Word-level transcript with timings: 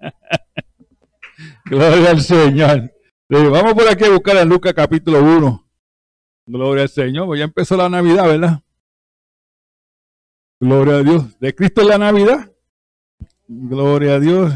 Gloria 1.71 2.11
al 2.11 2.19
Señor. 2.19 2.91
Vamos 3.29 3.73
por 3.75 3.87
aquí 3.87 4.03
a 4.03 4.09
buscar 4.09 4.35
a 4.35 4.43
Lucas 4.43 4.73
capítulo 4.73 5.23
1. 5.23 5.69
Gloria 6.47 6.83
al 6.83 6.89
Señor. 6.89 7.27
Pues 7.27 7.39
ya 7.39 7.45
empezó 7.45 7.77
la 7.77 7.87
Navidad, 7.87 8.27
¿verdad? 8.27 8.61
Gloria 10.59 10.95
a 10.95 11.01
Dios. 11.01 11.39
¿De 11.39 11.55
Cristo 11.55 11.79
es 11.79 11.87
la 11.87 11.97
Navidad? 11.97 12.51
Gloria 13.47 14.15
a 14.15 14.19
Dios. 14.19 14.53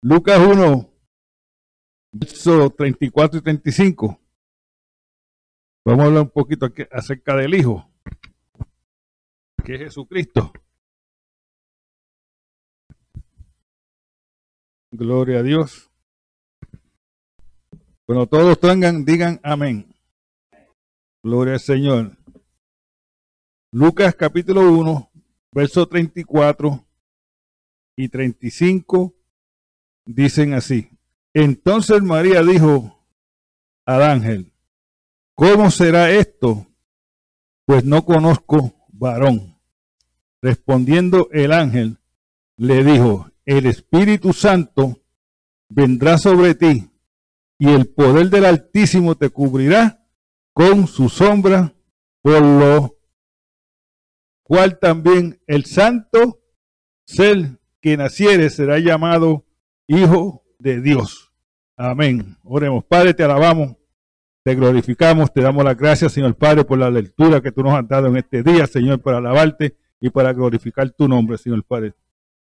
Lucas 0.00 0.38
1, 0.38 0.94
verso 2.12 2.70
34 2.70 3.40
y 3.40 3.42
35. 3.42 4.20
Vamos 5.84 6.04
a 6.04 6.06
hablar 6.06 6.22
un 6.22 6.30
poquito 6.30 6.72
acerca 6.92 7.34
del 7.34 7.52
Hijo, 7.52 7.90
que 9.64 9.74
es 9.74 9.80
Jesucristo. 9.80 10.52
Gloria 14.92 15.40
a 15.40 15.42
Dios. 15.42 15.91
Cuando 18.12 18.26
todos 18.26 18.60
tengan, 18.60 19.06
digan 19.06 19.40
amén. 19.42 19.86
Gloria 21.22 21.54
al 21.54 21.60
Señor. 21.60 22.18
Lucas 23.70 24.14
capítulo 24.14 24.70
1, 24.70 25.10
verso 25.50 25.88
34 25.88 26.84
y 27.96 28.10
35 28.10 29.14
dicen 30.04 30.52
así. 30.52 30.90
Entonces 31.32 32.02
María 32.02 32.42
dijo 32.42 33.02
al 33.86 34.02
ángel, 34.02 34.52
¿cómo 35.34 35.70
será 35.70 36.10
esto? 36.10 36.66
Pues 37.64 37.82
no 37.82 38.04
conozco 38.04 38.74
varón. 38.88 39.56
Respondiendo 40.42 41.30
el 41.32 41.50
ángel, 41.50 41.96
le 42.58 42.84
dijo, 42.84 43.30
el 43.46 43.64
Espíritu 43.64 44.34
Santo 44.34 45.00
vendrá 45.70 46.18
sobre 46.18 46.54
ti 46.54 46.91
y 47.62 47.68
el 47.68 47.86
poder 47.86 48.28
del 48.28 48.44
Altísimo 48.44 49.14
te 49.14 49.30
cubrirá 49.30 50.04
con 50.52 50.88
su 50.88 51.08
sombra, 51.08 51.72
por 52.20 52.42
lo 52.42 52.98
cual 54.42 54.80
también 54.80 55.40
el 55.46 55.64
santo 55.64 56.40
ser 57.06 57.60
que 57.80 57.96
naciere 57.96 58.50
será 58.50 58.80
llamado 58.80 59.46
Hijo 59.86 60.42
de 60.58 60.80
Dios. 60.80 61.32
Amén. 61.76 62.36
Oremos. 62.42 62.84
Padre, 62.84 63.14
te 63.14 63.22
alabamos, 63.22 63.76
te 64.42 64.56
glorificamos, 64.56 65.32
te 65.32 65.40
damos 65.40 65.64
las 65.64 65.76
gracias, 65.76 66.10
Señor 66.10 66.34
Padre, 66.34 66.64
por 66.64 66.80
la 66.80 66.90
lectura 66.90 67.40
que 67.40 67.52
tú 67.52 67.62
nos 67.62 67.74
has 67.74 67.86
dado 67.86 68.08
en 68.08 68.16
este 68.16 68.42
día, 68.42 68.66
Señor, 68.66 69.00
para 69.02 69.18
alabarte 69.18 69.76
y 70.00 70.10
para 70.10 70.32
glorificar 70.32 70.90
tu 70.90 71.06
nombre, 71.06 71.38
Señor 71.38 71.62
Padre. 71.62 71.94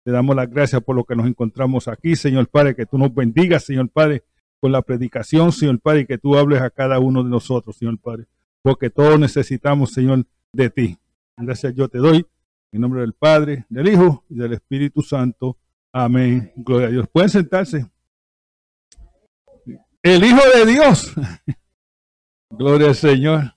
Te 0.02 0.12
damos 0.12 0.34
las 0.34 0.48
gracias 0.48 0.80
por 0.82 0.96
lo 0.96 1.04
que 1.04 1.14
nos 1.14 1.26
encontramos 1.26 1.88
aquí, 1.88 2.16
Señor 2.16 2.48
Padre, 2.48 2.74
que 2.74 2.86
tú 2.86 2.96
nos 2.96 3.14
bendigas, 3.14 3.64
Señor 3.64 3.90
Padre, 3.90 4.24
con 4.60 4.72
la 4.72 4.82
predicación, 4.82 5.52
Señor 5.52 5.80
Padre, 5.80 6.00
y 6.00 6.06
que 6.06 6.18
tú 6.18 6.36
hables 6.36 6.60
a 6.60 6.70
cada 6.70 6.98
uno 6.98 7.24
de 7.24 7.30
nosotros, 7.30 7.76
Señor 7.76 7.98
Padre, 7.98 8.26
porque 8.62 8.90
todos 8.90 9.18
necesitamos, 9.18 9.92
Señor, 9.92 10.26
de 10.52 10.70
ti. 10.70 10.98
Gracias 11.36 11.74
yo 11.74 11.88
te 11.88 11.98
doy, 11.98 12.26
en 12.72 12.80
nombre 12.80 13.00
del 13.00 13.14
Padre, 13.14 13.64
del 13.68 13.88
Hijo 13.88 14.24
y 14.28 14.36
del 14.36 14.52
Espíritu 14.52 15.02
Santo. 15.02 15.56
Amén. 15.92 16.52
Gloria 16.56 16.88
a 16.88 16.90
Dios. 16.90 17.08
Pueden 17.10 17.30
sentarse. 17.30 17.90
El 20.02 20.24
Hijo 20.24 20.40
de 20.54 20.70
Dios. 20.70 21.12
Gloria 22.50 22.88
al 22.88 22.94
Señor. 22.94 23.54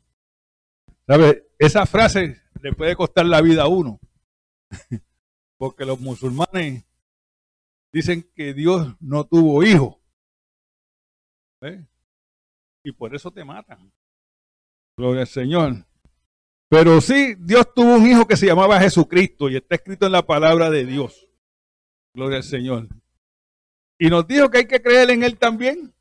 ¿Sabe? 1.05 1.47
Esa 1.59 1.85
frase 1.85 2.41
le 2.61 2.73
puede 2.73 2.95
costar 2.95 3.25
la 3.25 3.41
vida 3.41 3.63
a 3.63 3.67
uno. 3.67 4.00
Porque 5.57 5.85
los 5.85 6.00
musulmanes 6.00 6.85
dicen 7.91 8.27
que 8.35 8.53
Dios 8.53 8.95
no 9.00 9.25
tuvo 9.25 9.63
hijo. 9.63 10.02
Y 12.83 12.92
por 12.92 13.15
eso 13.15 13.31
te 13.31 13.44
matan. 13.44 13.92
Gloria 14.98 15.21
al 15.21 15.27
Señor. 15.27 15.86
Pero 16.69 17.01
sí, 17.01 17.36
Dios 17.38 17.74
tuvo 17.74 17.95
un 17.95 18.07
hijo 18.07 18.27
que 18.27 18.36
se 18.36 18.48
llamaba 18.48 18.80
Jesucristo 18.80 19.50
y 19.50 19.57
está 19.57 19.75
escrito 19.75 20.06
en 20.06 20.12
la 20.12 20.25
palabra 20.25 20.69
de 20.69 20.86
Dios. 20.86 21.27
Gloria 22.15 22.38
al 22.38 22.44
Señor. 22.44 22.88
Y 24.00 24.10
nos 24.10 24.27
dijo 24.27 24.50
que 24.50 24.60
hay 24.60 24.68
que 24.68 24.81
creer 24.81 25.12
en 25.12 25.24
Él 25.24 25.38
también, 25.38 25.94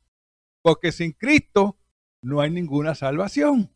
porque 0.61 0.91
sin 0.91 1.11
Cristo 1.11 1.77
no 2.23 2.41
hay 2.41 2.49
ninguna 2.49 2.95
salvación. 2.95 3.69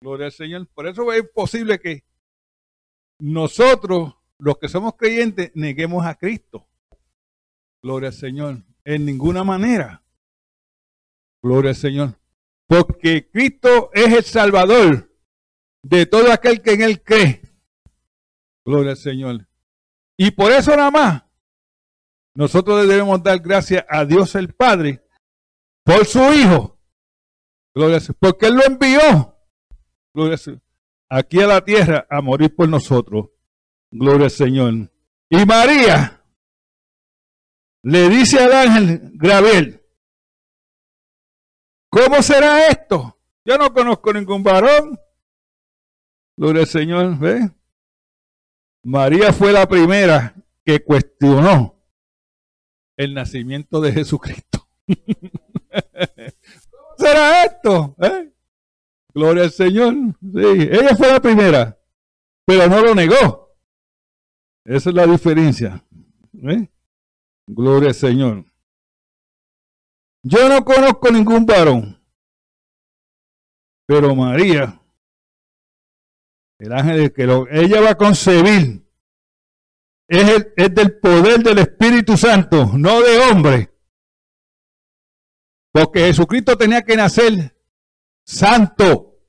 Gloria 0.00 0.26
al 0.26 0.32
Señor. 0.32 0.68
Por 0.68 0.86
eso 0.86 1.12
es 1.12 1.28
posible 1.30 1.78
que 1.78 2.04
nosotros, 3.18 4.14
los 4.38 4.58
que 4.58 4.68
somos 4.68 4.94
creyentes, 4.94 5.50
neguemos 5.54 6.06
a 6.06 6.14
Cristo. 6.16 6.68
Gloria 7.82 8.10
al 8.10 8.14
Señor. 8.14 8.62
En 8.84 9.04
ninguna 9.04 9.42
manera. 9.42 10.02
Gloria 11.42 11.70
al 11.70 11.76
Señor. 11.76 12.18
Porque 12.66 13.28
Cristo 13.30 13.90
es 13.92 14.12
el 14.12 14.24
Salvador 14.24 15.10
de 15.82 16.06
todo 16.06 16.32
aquel 16.32 16.60
que 16.60 16.72
en 16.72 16.82
Él 16.82 17.02
cree. 17.02 17.42
Gloria 18.64 18.92
al 18.92 18.96
Señor. 18.96 19.48
Y 20.16 20.30
por 20.32 20.52
eso 20.52 20.76
nada 20.76 20.90
más, 20.90 21.24
nosotros 22.34 22.80
le 22.80 22.92
debemos 22.92 23.22
dar 23.22 23.38
gracias 23.38 23.84
a 23.88 24.04
Dios 24.04 24.34
el 24.34 24.52
Padre 24.52 25.02
por 25.84 26.04
su 26.06 26.20
Hijo. 26.32 26.78
Gloria 27.74 27.96
al 27.96 28.02
Señor. 28.02 28.16
Porque 28.20 28.46
Él 28.46 28.54
lo 28.54 28.64
envió. 28.64 29.36
Gloria 30.12 30.32
al 30.34 30.38
Señor. 30.38 30.62
Aquí 31.08 31.40
a 31.40 31.46
la 31.46 31.64
tierra 31.64 32.06
a 32.10 32.20
morir 32.20 32.54
por 32.54 32.68
nosotros. 32.68 33.30
Gloria 33.90 34.24
al 34.24 34.30
Señor. 34.30 34.92
Y 35.30 35.46
María 35.46 36.22
le 37.82 38.08
dice 38.08 38.38
al 38.40 38.52
ángel 38.52 39.12
Gabriel, 39.14 39.77
¿cómo 41.90 42.22
será 42.22 42.68
esto? 42.68 43.18
Yo 43.44 43.58
no 43.58 43.72
conozco 43.72 44.12
ningún 44.12 44.42
varón. 44.42 44.98
Gloria 46.36 46.62
al 46.62 46.68
Señor, 46.68 47.18
¿ve? 47.18 47.50
María 48.84 49.32
fue 49.32 49.52
la 49.52 49.66
primera 49.66 50.34
que 50.64 50.84
cuestionó 50.84 51.74
el 52.96 53.14
nacimiento 53.14 53.80
de 53.80 53.92
Jesucristo. 53.92 54.68
¿Cómo 54.86 54.98
será 56.98 57.44
esto? 57.44 57.96
¿Eh? 58.00 58.32
Gloria 59.14 59.44
al 59.44 59.50
Señor. 59.50 59.94
Sí, 60.20 60.68
ella 60.70 60.94
fue 60.96 61.08
la 61.08 61.20
primera, 61.20 61.78
pero 62.44 62.68
no 62.68 62.82
lo 62.82 62.94
negó. 62.94 63.56
Esa 64.64 64.90
es 64.90 64.94
la 64.94 65.06
diferencia. 65.06 65.84
¿Eh? 66.34 66.68
Gloria 67.46 67.88
al 67.88 67.94
Señor. 67.94 68.44
Yo 70.22 70.48
no 70.48 70.64
conozco 70.64 71.10
ningún 71.10 71.46
varón, 71.46 72.02
pero 73.86 74.14
María 74.14 74.78
el 76.58 76.72
ángel 76.72 77.12
que 77.12 77.24
lo, 77.24 77.48
ella 77.48 77.80
va 77.80 77.90
a 77.90 77.96
concebir 77.96 78.84
es, 80.08 80.48
es 80.56 80.74
del 80.74 80.98
poder 80.98 81.42
del 81.42 81.58
Espíritu 81.58 82.16
Santo, 82.16 82.72
no 82.74 83.00
de 83.00 83.18
hombre. 83.18 83.72
Porque 85.70 86.00
Jesucristo 86.00 86.56
tenía 86.56 86.82
que 86.82 86.96
nacer 86.96 87.56
santo. 88.24 89.20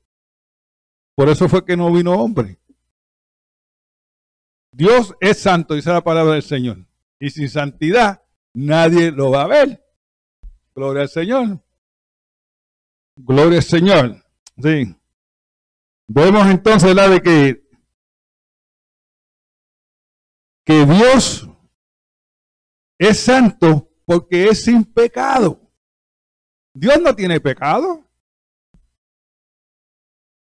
Por 1.14 1.28
eso 1.28 1.48
fue 1.48 1.64
que 1.64 1.76
no 1.76 1.92
vino 1.92 2.12
hombre. 2.12 2.58
Dios 4.72 5.14
es 5.20 5.38
santo, 5.38 5.74
dice 5.74 5.92
la 5.92 6.02
palabra 6.02 6.32
del 6.32 6.42
Señor. 6.42 6.86
Y 7.20 7.30
sin 7.30 7.48
santidad 7.48 8.24
nadie 8.54 9.12
lo 9.12 9.30
va 9.30 9.42
a 9.42 9.48
ver. 9.48 9.84
Gloria 10.80 11.02
al 11.02 11.10
Señor. 11.10 11.62
Gloria 13.14 13.58
al 13.58 13.64
Señor. 13.64 14.24
Sí. 14.62 14.96
Vemos 16.08 16.46
entonces 16.46 16.94
la 16.94 17.06
de 17.06 17.20
que, 17.20 17.68
que 20.64 20.86
Dios 20.86 21.46
es 22.98 23.20
santo 23.20 23.92
porque 24.06 24.44
es 24.44 24.64
sin 24.64 24.82
pecado. 24.86 25.70
Dios 26.72 26.98
no 27.02 27.14
tiene 27.14 27.42
pecado. 27.42 28.10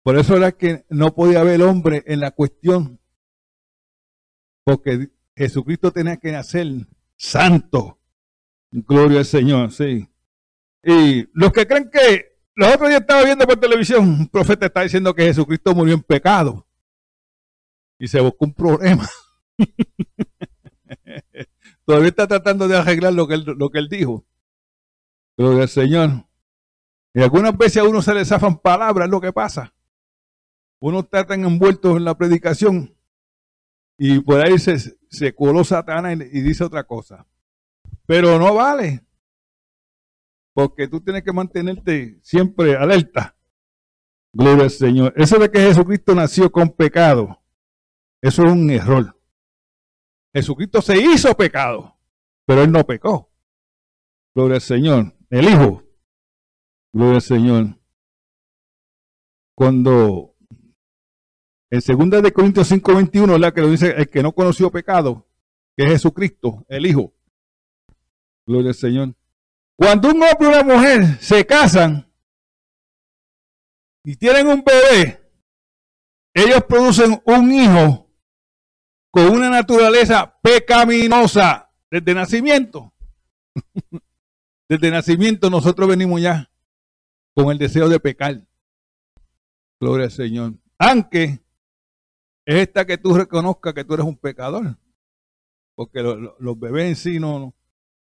Por 0.02 0.18
eso 0.18 0.34
era 0.38 0.52
que 0.52 0.86
no 0.88 1.14
podía 1.14 1.40
haber 1.40 1.60
hombre 1.60 2.04
en 2.06 2.20
la 2.20 2.30
cuestión. 2.30 2.98
Porque 4.64 5.10
Jesucristo 5.36 5.92
tenía 5.92 6.16
que 6.16 6.32
nacer 6.32 6.68
santo. 7.16 8.00
Gloria 8.70 9.18
al 9.18 9.26
Señor, 9.26 9.70
sí. 9.72 10.08
Y 10.82 11.28
los 11.32 11.52
que 11.52 11.66
creen 11.66 11.90
que 11.90 12.32
los 12.54 12.74
otros 12.74 12.88
días 12.88 13.00
estaba 13.00 13.24
viendo 13.24 13.46
por 13.46 13.56
televisión, 13.56 14.08
un 14.08 14.28
profeta 14.28 14.66
está 14.66 14.82
diciendo 14.82 15.14
que 15.14 15.24
Jesucristo 15.24 15.74
murió 15.74 15.94
en 15.94 16.02
pecado. 16.02 16.66
Y 17.98 18.08
se 18.08 18.20
buscó 18.20 18.46
un 18.46 18.54
problema. 18.54 19.08
Todavía 21.84 22.08
está 22.08 22.26
tratando 22.26 22.68
de 22.68 22.76
arreglar 22.76 23.12
lo 23.12 23.28
que 23.28 23.34
él, 23.34 23.44
lo 23.44 23.70
que 23.70 23.78
él 23.78 23.88
dijo. 23.88 24.24
Pero 25.36 25.60
el 25.60 25.68
Señor. 25.68 26.26
Y 27.14 27.22
algunas 27.22 27.56
veces 27.56 27.78
a 27.78 27.84
uno 27.84 28.02
se 28.02 28.14
le 28.14 28.24
zafan 28.24 28.58
palabras, 28.58 29.06
es 29.06 29.10
lo 29.10 29.20
que 29.20 29.32
pasa. 29.32 29.74
Uno 30.80 31.00
está 31.00 31.24
tan 31.24 31.44
envuelto 31.44 31.96
en 31.96 32.04
la 32.04 32.16
predicación 32.16 32.96
y 33.96 34.18
por 34.18 34.40
ahí 34.40 34.58
se, 34.58 34.78
se 35.10 35.34
coló 35.34 35.62
Satanás 35.62 36.14
y 36.14 36.40
dice 36.40 36.64
otra 36.64 36.84
cosa. 36.84 37.26
Pero 38.04 38.38
no 38.38 38.54
vale 38.54 39.04
porque 40.54 40.88
tú 40.88 41.00
tienes 41.00 41.22
que 41.22 41.32
mantenerte 41.32 42.18
siempre 42.22 42.76
alerta. 42.76 43.36
Gloria 44.32 44.64
al 44.64 44.70
Señor. 44.70 45.12
Eso 45.16 45.38
de 45.38 45.50
que 45.50 45.60
Jesucristo 45.60 46.14
nació 46.14 46.50
con 46.50 46.70
pecado, 46.70 47.42
eso 48.20 48.44
es 48.44 48.52
un 48.52 48.70
error. 48.70 49.18
Jesucristo 50.34 50.80
se 50.80 50.96
hizo 50.98 51.34
pecado, 51.34 51.98
pero 52.46 52.62
él 52.62 52.72
no 52.72 52.84
pecó. 52.84 53.30
Gloria 54.34 54.56
al 54.56 54.62
Señor. 54.62 55.14
El 55.28 55.48
Hijo. 55.48 55.82
Gloria 56.92 57.16
al 57.16 57.22
Señor. 57.22 57.78
Cuando 59.54 60.34
en 61.70 61.80
2 61.80 62.22
de 62.22 62.32
Corintios 62.32 62.68
5:21, 62.68 63.38
la 63.38 63.52
que 63.52 63.60
lo 63.62 63.70
dice 63.70 63.94
el 63.96 64.08
que 64.08 64.22
no 64.22 64.32
conoció 64.32 64.70
pecado, 64.70 65.26
que 65.76 65.84
es 65.84 65.92
Jesucristo, 65.92 66.64
el 66.68 66.86
Hijo. 66.86 67.14
Gloria 68.46 68.70
al 68.70 68.74
Señor. 68.74 69.14
Cuando 69.82 70.10
un 70.10 70.22
hombre 70.22 70.36
y 70.42 70.44
una 70.44 70.62
mujer 70.62 71.18
se 71.20 71.44
casan 71.44 72.08
y 74.04 74.14
tienen 74.14 74.46
un 74.46 74.62
bebé, 74.62 75.28
ellos 76.32 76.62
producen 76.68 77.20
un 77.24 77.50
hijo 77.50 78.08
con 79.10 79.28
una 79.30 79.50
naturaleza 79.50 80.38
pecaminosa 80.40 81.68
desde 81.90 82.14
nacimiento. 82.14 82.94
desde 84.68 84.88
nacimiento 84.88 85.50
nosotros 85.50 85.88
venimos 85.88 86.20
ya 86.20 86.48
con 87.34 87.50
el 87.50 87.58
deseo 87.58 87.88
de 87.88 87.98
pecar. 87.98 88.40
Gloria 89.80 90.04
al 90.04 90.12
Señor. 90.12 90.52
Aunque 90.78 91.40
es 92.46 92.54
esta 92.54 92.86
que 92.86 92.98
tú 92.98 93.14
reconozcas 93.14 93.74
que 93.74 93.84
tú 93.84 93.94
eres 93.94 94.06
un 94.06 94.16
pecador. 94.16 94.78
Porque 95.74 96.02
los 96.02 96.60
bebés 96.60 96.86
en 96.86 96.94
sí 96.94 97.18
no, 97.18 97.52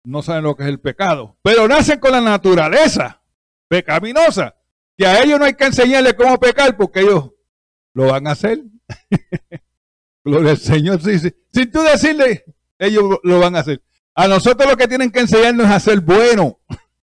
no 0.06 0.22
saben 0.22 0.44
lo 0.44 0.56
que 0.56 0.64
es 0.64 0.70
el 0.70 0.80
pecado, 0.80 1.38
pero 1.42 1.68
nacen 1.68 2.00
con 2.00 2.12
la 2.12 2.22
naturaleza 2.22 3.22
pecaminosa, 3.68 4.56
que 4.98 5.06
a 5.06 5.22
ellos 5.22 5.40
no 5.40 5.46
hay 5.46 5.56
que 5.56 5.66
enseñarles 5.66 6.14
cómo 6.14 6.40
pecar 6.40 6.78
porque 6.78 7.02
ellos 7.02 7.32
lo 7.94 8.08
van 8.08 8.28
a 8.28 8.32
hacer. 8.32 8.64
Gloria 10.24 10.52
al 10.52 10.58
Señor, 10.58 11.02
sí, 11.02 11.20
sí. 11.20 11.34
Sin 11.52 11.72
tú 11.72 11.82
decirle, 11.82 12.46
ellos 12.80 13.20
lo 13.24 13.40
van 13.40 13.56
a 13.56 13.60
hacer. 13.60 13.82
A 14.14 14.28
nosotros 14.28 14.70
lo 14.70 14.78
que 14.78 14.88
tienen 14.88 15.12
que 15.12 15.20
enseñarnos 15.20 15.68
es 15.68 15.72
a 15.72 15.80
ser 15.80 16.00
bueno. 16.00 16.60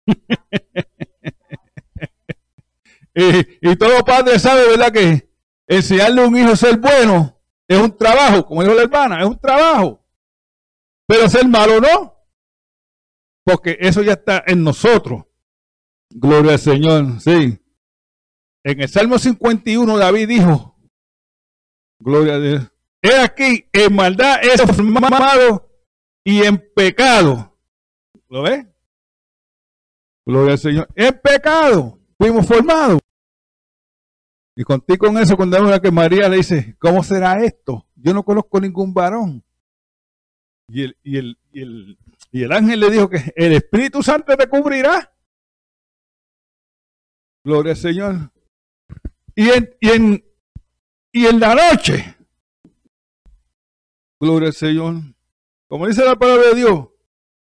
y, 3.15 3.69
y, 3.69 3.75
todo 3.75 4.05
padre 4.05 4.39
sabe, 4.39 4.67
¿verdad? 4.67 4.91
Que 4.91 5.29
enseñarle 5.67 6.21
a 6.21 6.27
un 6.27 6.37
hijo 6.37 6.51
a 6.51 6.55
ser 6.55 6.77
bueno 6.77 7.39
es 7.69 7.79
un 7.79 7.95
trabajo, 7.95 8.45
como 8.45 8.63
dijo 8.63 8.73
la 8.73 8.81
hermana, 8.81 9.21
es 9.21 9.27
un 9.27 9.39
trabajo. 9.39 10.03
Pero 11.05 11.29
ser 11.29 11.47
malo 11.47 11.79
no. 11.79 12.15
Porque 13.43 13.77
eso 13.79 14.01
ya 14.01 14.13
está 14.13 14.43
en 14.45 14.63
nosotros. 14.63 15.23
Gloria 16.09 16.53
al 16.53 16.59
Señor, 16.59 17.19
sí. 17.19 17.59
En 18.63 18.81
el 18.81 18.89
Salmo 18.89 19.17
51 19.17 19.97
David 19.97 20.27
dijo, 20.27 20.75
Gloria 21.99 22.35
a 22.35 22.39
Dios. 22.39 22.71
He 23.01 23.21
aquí, 23.21 23.65
en 23.71 23.95
maldad 23.95 24.39
es 24.41 24.61
formado 24.61 25.69
y 26.23 26.43
en 26.43 26.57
pecado. 26.73 27.57
¿Lo 28.27 28.43
ves? 28.43 28.65
Gloria 30.25 30.53
al 30.53 30.59
Señor. 30.59 30.87
En 30.95 31.19
pecado 31.21 31.99
fuimos 32.17 32.45
formados. 32.45 32.99
Y 34.55 34.63
contigo 34.63 35.07
con 35.07 35.17
eso, 35.17 35.37
cuando 35.37 35.57
vemos 35.57 35.79
que 35.79 35.91
María 35.91 36.27
le 36.27 36.37
dice, 36.37 36.75
¿cómo 36.79 37.01
será 37.01 37.43
esto? 37.43 37.87
Yo 37.95 38.13
no 38.13 38.23
conozco 38.23 38.59
ningún 38.59 38.93
varón. 38.93 39.43
Y 40.67 40.83
el, 40.83 40.97
y 41.01 41.17
el, 41.17 41.37
y 41.53 41.61
el, 41.61 41.97
y 42.31 42.43
el 42.43 42.51
ángel 42.51 42.79
le 42.79 42.91
dijo 42.91 43.09
que 43.09 43.33
el 43.35 43.53
Espíritu 43.53 44.03
Santo 44.03 44.35
te 44.37 44.47
cubrirá. 44.47 45.13
Gloria 47.43 47.71
al 47.71 47.77
Señor. 47.77 48.31
Y 49.35 49.49
en, 49.49 49.75
y 49.79 49.89
en, 49.89 50.25
y 51.11 51.25
en 51.25 51.39
la 51.39 51.55
noche, 51.55 52.17
gloria 54.19 54.49
al 54.49 54.53
Señor, 54.53 54.95
como 55.67 55.87
dice 55.87 56.03
la 56.03 56.17
palabra 56.17 56.49
de 56.49 56.55
Dios, 56.55 56.89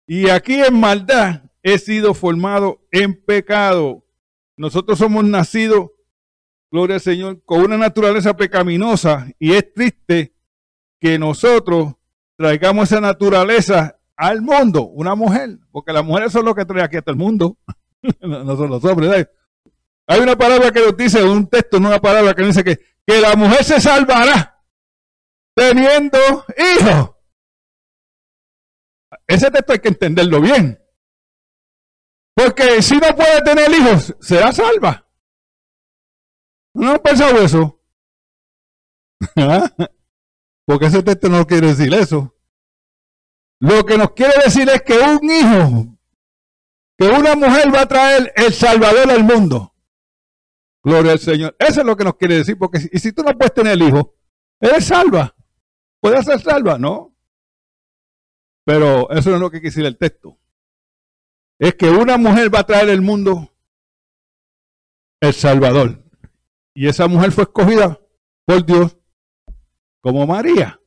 y 0.08 0.30
aquí 0.30 0.56
en 0.56 0.80
maldad 0.80 1.44
he 1.64 1.78
sido 1.80 2.14
formado 2.14 2.86
en 2.92 3.20
pecado. 3.24 4.06
Nosotros 4.58 5.00
somos 5.00 5.24
nacidos, 5.24 5.92
gloria 6.72 6.96
al 6.96 7.02
Señor, 7.02 7.44
con 7.44 7.62
una 7.62 7.78
naturaleza 7.78 8.36
pecaminosa 8.36 9.28
y 9.40 9.54
es 9.54 9.74
triste 9.74 10.36
que 11.00 11.18
nosotros 11.18 11.96
traigamos 12.38 12.92
esa 12.92 13.02
naturaleza 13.02 14.01
al 14.22 14.44
mundo, 14.44 14.84
una 14.84 15.16
mujer, 15.16 15.58
porque 15.72 15.92
las 15.92 16.06
mujeres 16.06 16.32
son 16.32 16.46
los 16.46 16.54
que 16.54 16.64
traen 16.64 16.86
aquí 16.86 16.96
hasta 16.96 17.10
el 17.10 17.18
mundo, 17.18 17.58
no 18.22 18.56
son 18.56 18.70
los 18.70 18.86
hombres. 18.86 19.28
Hay 20.06 20.20
una 20.20 20.38
palabra 20.38 20.72
que 20.72 20.80
nos 20.80 20.96
dice, 20.96 21.24
un 21.24 21.48
texto, 21.48 21.78
una 21.78 22.00
palabra 22.00 22.36
que 22.36 22.44
dice 22.44 22.64
que, 22.64 22.78
que 23.04 23.20
la 23.20 23.36
mujer 23.36 23.64
se 23.64 23.82
salvará 23.82 24.64
teniendo 25.56 26.20
hijos. 26.56 27.16
Ese 29.26 29.50
texto 29.50 29.74
hay 29.74 29.80
que 29.80 29.88
entenderlo 29.88 30.40
bien. 30.40 30.80
Porque 32.36 32.80
si 32.84 32.98
no 32.98 33.16
puede 33.16 33.42
tener 33.42 33.72
hijos, 33.72 34.16
será 34.22 34.52
salva. 34.52 35.10
¿No 36.76 36.92
han 36.92 37.00
pensado 37.00 37.42
eso? 37.42 37.82
Porque 40.66 40.86
ese 40.86 41.02
texto 41.02 41.28
no 41.28 41.48
quiere 41.48 41.68
decir 41.68 41.92
eso. 41.96 42.36
Lo 43.62 43.86
que 43.86 43.96
nos 43.96 44.14
quiere 44.14 44.34
decir 44.44 44.68
es 44.70 44.82
que 44.82 44.98
un 44.98 45.24
hijo, 45.24 45.96
que 46.98 47.08
una 47.08 47.36
mujer 47.36 47.74
va 47.74 47.82
a 47.82 47.88
traer 47.88 48.34
el 48.36 48.52
Salvador 48.52 49.12
al 49.12 49.24
mundo. 49.24 49.76
Gloria 50.84 51.12
al 51.12 51.20
Señor. 51.20 51.56
Eso 51.60 51.82
es 51.82 51.86
lo 51.86 51.96
que 51.96 52.04
nos 52.04 52.16
quiere 52.16 52.38
decir, 52.38 52.58
porque 52.58 52.80
y 52.92 52.98
si 52.98 53.14
tú 53.14 53.22
no 53.22 53.38
puedes 53.38 53.54
tener 53.54 53.80
hijo, 53.80 54.16
eres 54.60 54.86
salva. 54.86 55.36
¿Puedes 56.00 56.26
ser 56.26 56.42
salva? 56.42 56.80
No. 56.80 57.16
Pero 58.66 59.12
eso 59.12 59.30
no 59.30 59.36
es 59.36 59.42
lo 59.42 59.52
que 59.52 59.60
quiere 59.60 59.70
decir 59.70 59.86
el 59.86 59.98
texto. 59.98 60.40
Es 61.60 61.76
que 61.76 61.88
una 61.88 62.18
mujer 62.18 62.54
va 62.54 62.62
a 62.62 62.66
traer 62.66 62.90
al 62.90 63.02
mundo 63.02 63.54
el 65.20 65.36
Salvador. 65.36 66.04
Y 66.74 66.88
esa 66.88 67.08
mujer 67.08 67.32
fue 67.32 67.44
escogida 67.44 68.00
por 68.44 68.66
Dios 68.66 68.98
como 70.02 70.26
María 70.26 70.81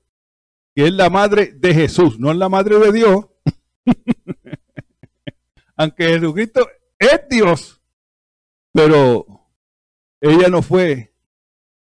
que 0.74 0.86
es 0.86 0.92
la 0.92 1.08
madre 1.08 1.52
de 1.54 1.72
Jesús, 1.72 2.18
no 2.18 2.30
es 2.32 2.36
la 2.36 2.48
madre 2.48 2.78
de 2.78 2.92
Dios. 2.92 3.26
Aunque 5.76 6.04
Jesucristo 6.04 6.68
es 6.98 7.20
Dios, 7.30 7.82
pero 8.72 9.26
ella 10.20 10.48
no 10.48 10.62
fue 10.62 11.14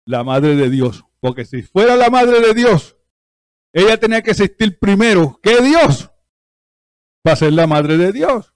la 0.05 0.23
madre 0.23 0.55
de 0.57 0.69
Dios. 0.69 1.05
Porque 1.21 1.45
si 1.45 1.63
fuera 1.63 1.97
la 1.97 2.11
madre 2.11 2.41
de 2.41 2.53
Dios, 2.53 2.99
ella 3.73 3.99
tenía 3.99 4.23
que 4.23 4.33
existir 4.33 4.79
primero 4.79 5.41
que 5.43 5.63
Dios 5.63 6.11
para 7.23 7.37
ser 7.37 7.55
la 7.55 7.67
madre 7.67 7.97
de 7.97 8.13
Dios. 8.13 8.55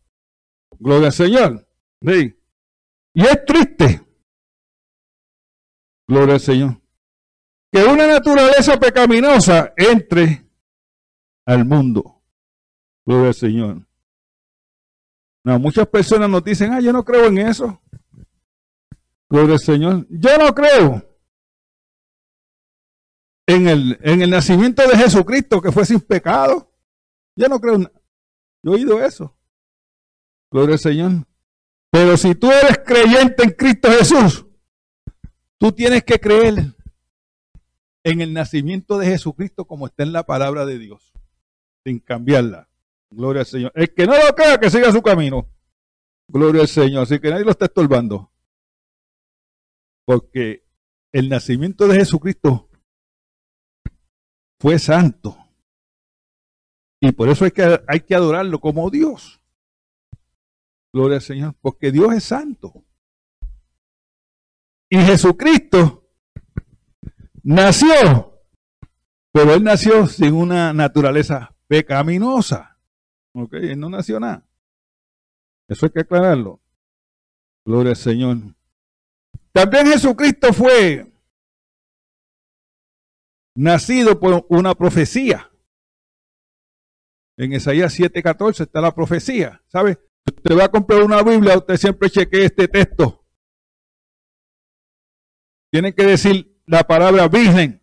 Gloria 0.79 1.07
al 1.07 1.13
Señor. 1.13 1.69
Sí. 2.03 2.39
Y 3.15 3.23
es 3.23 3.45
triste. 3.47 4.07
Gloria 6.07 6.35
al 6.35 6.41
Señor 6.41 6.88
que 7.71 7.83
una 7.85 8.07
naturaleza 8.07 8.79
pecaminosa 8.79 9.73
entre 9.77 10.47
al 11.45 11.65
mundo. 11.65 12.23
Gloria 13.05 13.29
al 13.29 13.35
Señor. 13.35 13.87
No, 15.45 15.59
muchas 15.59 15.87
personas 15.87 16.29
nos 16.29 16.45
dicen, 16.45 16.73
ah, 16.73 16.81
yo 16.81 16.93
no 16.93 17.05
creo 17.05 17.27
en 17.27 17.39
eso. 17.39 17.81
Gloria 19.31 19.55
al 19.55 19.61
Señor. 19.61 20.07
Yo 20.11 20.37
no 20.39 20.55
creo 20.55 21.09
en 23.47 23.69
el, 23.69 23.99
en 24.03 24.23
el 24.23 24.31
nacimiento 24.31 24.87
de 24.87 24.97
Jesucristo 24.97 25.61
que 25.63 25.73
fue 25.73 25.87
sin 25.87 26.01
pecado. 26.01 26.71
Yo 27.35 27.49
no 27.49 27.61
creo. 27.61 27.79
Yo 28.63 28.73
he 28.73 28.75
oído 28.75 29.03
eso. 29.03 29.35
Gloria 30.51 30.75
al 30.75 30.81
Señor. 30.81 31.13
Pero 31.91 32.17
si 32.17 32.35
tú 32.35 32.51
eres 32.51 32.81
creyente 32.85 33.45
en 33.45 33.51
Cristo 33.51 33.89
Jesús, 33.91 34.45
tú 35.59 35.73
tienes 35.73 36.05
que 36.05 36.21
creer 36.21 36.75
en 38.05 38.21
el 38.21 38.33
nacimiento 38.33 38.99
de 38.99 39.07
Jesucristo 39.07 39.67
como 39.67 39.87
está 39.87 40.03
en 40.03 40.13
la 40.13 40.25
palabra 40.25 40.67
de 40.67 40.79
Dios, 40.79 41.13
sin 41.85 41.99
cambiarla. 41.99 42.69
Gloria 43.11 43.41
al 43.41 43.47
Señor. 43.47 43.73
El 43.75 43.95
que 43.95 44.07
no 44.07 44.13
lo 44.13 44.35
crea, 44.35 44.59
que 44.59 44.71
siga 44.71 44.93
su 44.93 45.03
camino. 45.03 45.49
Gloria 46.29 46.63
al 46.63 46.69
Señor. 46.69 47.05
Así 47.05 47.19
que 47.19 47.31
nadie 47.31 47.45
lo 47.45 47.51
está 47.51 47.67
estorbando. 47.67 48.31
Porque 50.05 50.67
el 51.13 51.29
nacimiento 51.29 51.87
de 51.89 51.97
Jesucristo 51.97 52.69
fue 54.61 54.79
santo. 54.79 55.37
Y 57.01 57.13
por 57.13 57.29
eso 57.29 57.45
hay 57.45 57.53
que, 57.53 57.81
hay 57.87 58.01
que 58.01 58.15
adorarlo 58.15 58.61
como 58.61 58.91
Dios. 58.91 59.41
Gloria 60.93 61.17
al 61.17 61.23
Señor. 61.23 61.55
Porque 61.61 61.91
Dios 61.93 62.13
es 62.13 62.25
santo. 62.25 62.85
Y 64.91 64.99
Jesucristo 64.99 65.98
nació, 67.49 68.43
pero 69.33 69.55
él 69.55 69.65
nació 69.65 70.07
sin 70.07 70.35
una 70.35 70.75
naturaleza 70.75 71.55
pecaminosa. 71.67 72.79
¿Ok? 73.35 73.55
Él 73.55 73.81
no 73.81 73.89
nació 73.89 74.21
nada. 74.21 74.47
Eso 75.67 75.87
hay 75.87 75.93
que 75.93 76.01
aclararlo. 76.01 76.61
Gloria 77.65 77.91
al 77.91 77.97
Señor. 77.97 78.37
También 79.53 79.87
Jesucristo 79.87 80.53
fue 80.53 81.11
nacido 83.57 84.21
por 84.21 84.47
una 84.51 84.75
profecía. 84.75 85.51
En 87.39 87.53
Isaías 87.53 87.99
7:14 87.99 88.65
está 88.65 88.81
la 88.81 88.95
profecía. 88.95 89.63
¿Sabe? 89.69 89.99
Usted 90.27 90.59
va 90.59 90.65
a 90.65 90.71
comprar 90.71 91.03
una 91.03 91.23
Biblia, 91.23 91.57
usted 91.57 91.77
siempre 91.77 92.11
chequee 92.11 92.45
este 92.45 92.69
texto. 92.69 93.25
Tiene 95.71 95.95
que 95.95 96.05
decir 96.05 96.48
la 96.69 96.85
palabra 96.87 97.29
virgen. 97.29 97.83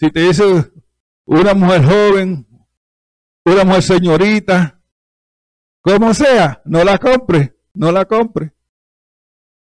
Si 0.00 0.10
te 0.10 0.20
dice 0.20 0.72
una 1.24 1.54
mujer 1.54 1.84
joven, 1.84 2.46
una 3.44 3.64
mujer 3.64 3.82
señorita, 3.82 4.82
como 5.82 6.14
sea, 6.14 6.62
no 6.64 6.82
la 6.82 6.98
compre, 6.98 7.56
no 7.74 7.92
la 7.92 8.04
compre. 8.04 8.52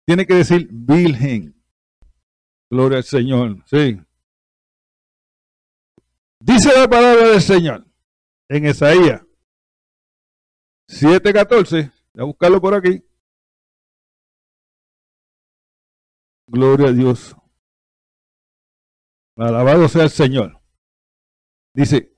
Tiene 0.05 0.25
que 0.25 0.35
decir 0.35 0.67
virgen. 0.71 1.61
Gloria 2.69 2.99
al 2.99 3.03
Señor, 3.03 3.63
sí. 3.65 3.99
Dice 6.39 6.69
la 6.77 6.87
palabra 6.87 7.29
del 7.29 7.41
Señor 7.41 7.85
en 8.49 8.67
Isaías 8.67 9.21
7:14. 10.87 11.91
Voy 12.13 12.21
a 12.21 12.25
buscarlo 12.25 12.61
por 12.61 12.75
aquí. 12.75 13.03
Gloria 16.47 16.89
a 16.89 16.91
Dios. 16.91 17.35
Alabado 19.37 19.87
sea 19.89 20.03
el 20.03 20.09
Señor. 20.09 20.61
Dice, 21.73 22.13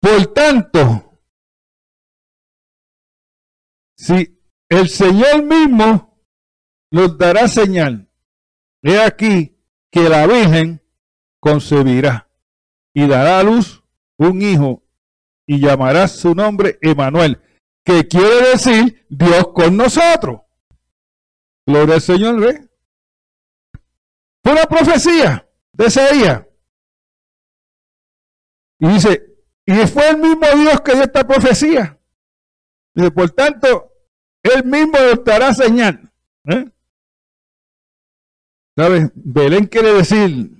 por 0.00 0.26
tanto, 0.34 1.18
si 3.96 4.38
el 4.68 4.88
Señor 4.90 5.42
mismo 5.42 6.22
nos 6.90 7.16
dará 7.16 7.48
señal, 7.48 8.10
he 8.82 9.00
aquí 9.00 9.56
que 9.90 10.08
la 10.08 10.26
Virgen 10.26 10.82
concebirá 11.40 12.28
y 12.92 13.06
dará 13.06 13.38
a 13.38 13.42
luz 13.42 13.82
un 14.18 14.42
hijo 14.42 14.82
y 15.46 15.60
llamará 15.60 16.08
su 16.08 16.34
nombre 16.34 16.78
Emanuel, 16.82 17.40
que 17.84 18.06
quiere 18.06 18.50
decir 18.50 19.06
Dios 19.08 19.48
con 19.54 19.76
nosotros. 19.76 20.42
Gloria 21.66 21.94
al 21.94 22.00
Señor, 22.02 22.40
¿ve? 22.40 22.68
Fue 24.42 24.52
una 24.52 24.64
profecía 24.64 25.48
de 25.74 26.14
día. 26.14 26.48
Y 28.78 28.88
dice, 28.88 29.34
y 29.66 29.74
fue 29.86 30.10
el 30.10 30.18
mismo 30.18 30.46
Dios 30.56 30.80
que 30.80 30.92
dio 30.92 31.02
esta 31.04 31.26
profecía. 31.26 31.98
Dice, 32.94 33.10
por 33.10 33.30
tanto, 33.30 33.92
él 34.42 34.64
mismo 34.64 34.98
dará 35.24 35.54
señal. 35.54 36.12
¿eh? 36.44 36.70
¿Sabes? 38.76 39.10
Belén 39.14 39.66
quiere 39.66 39.94
decir 39.94 40.50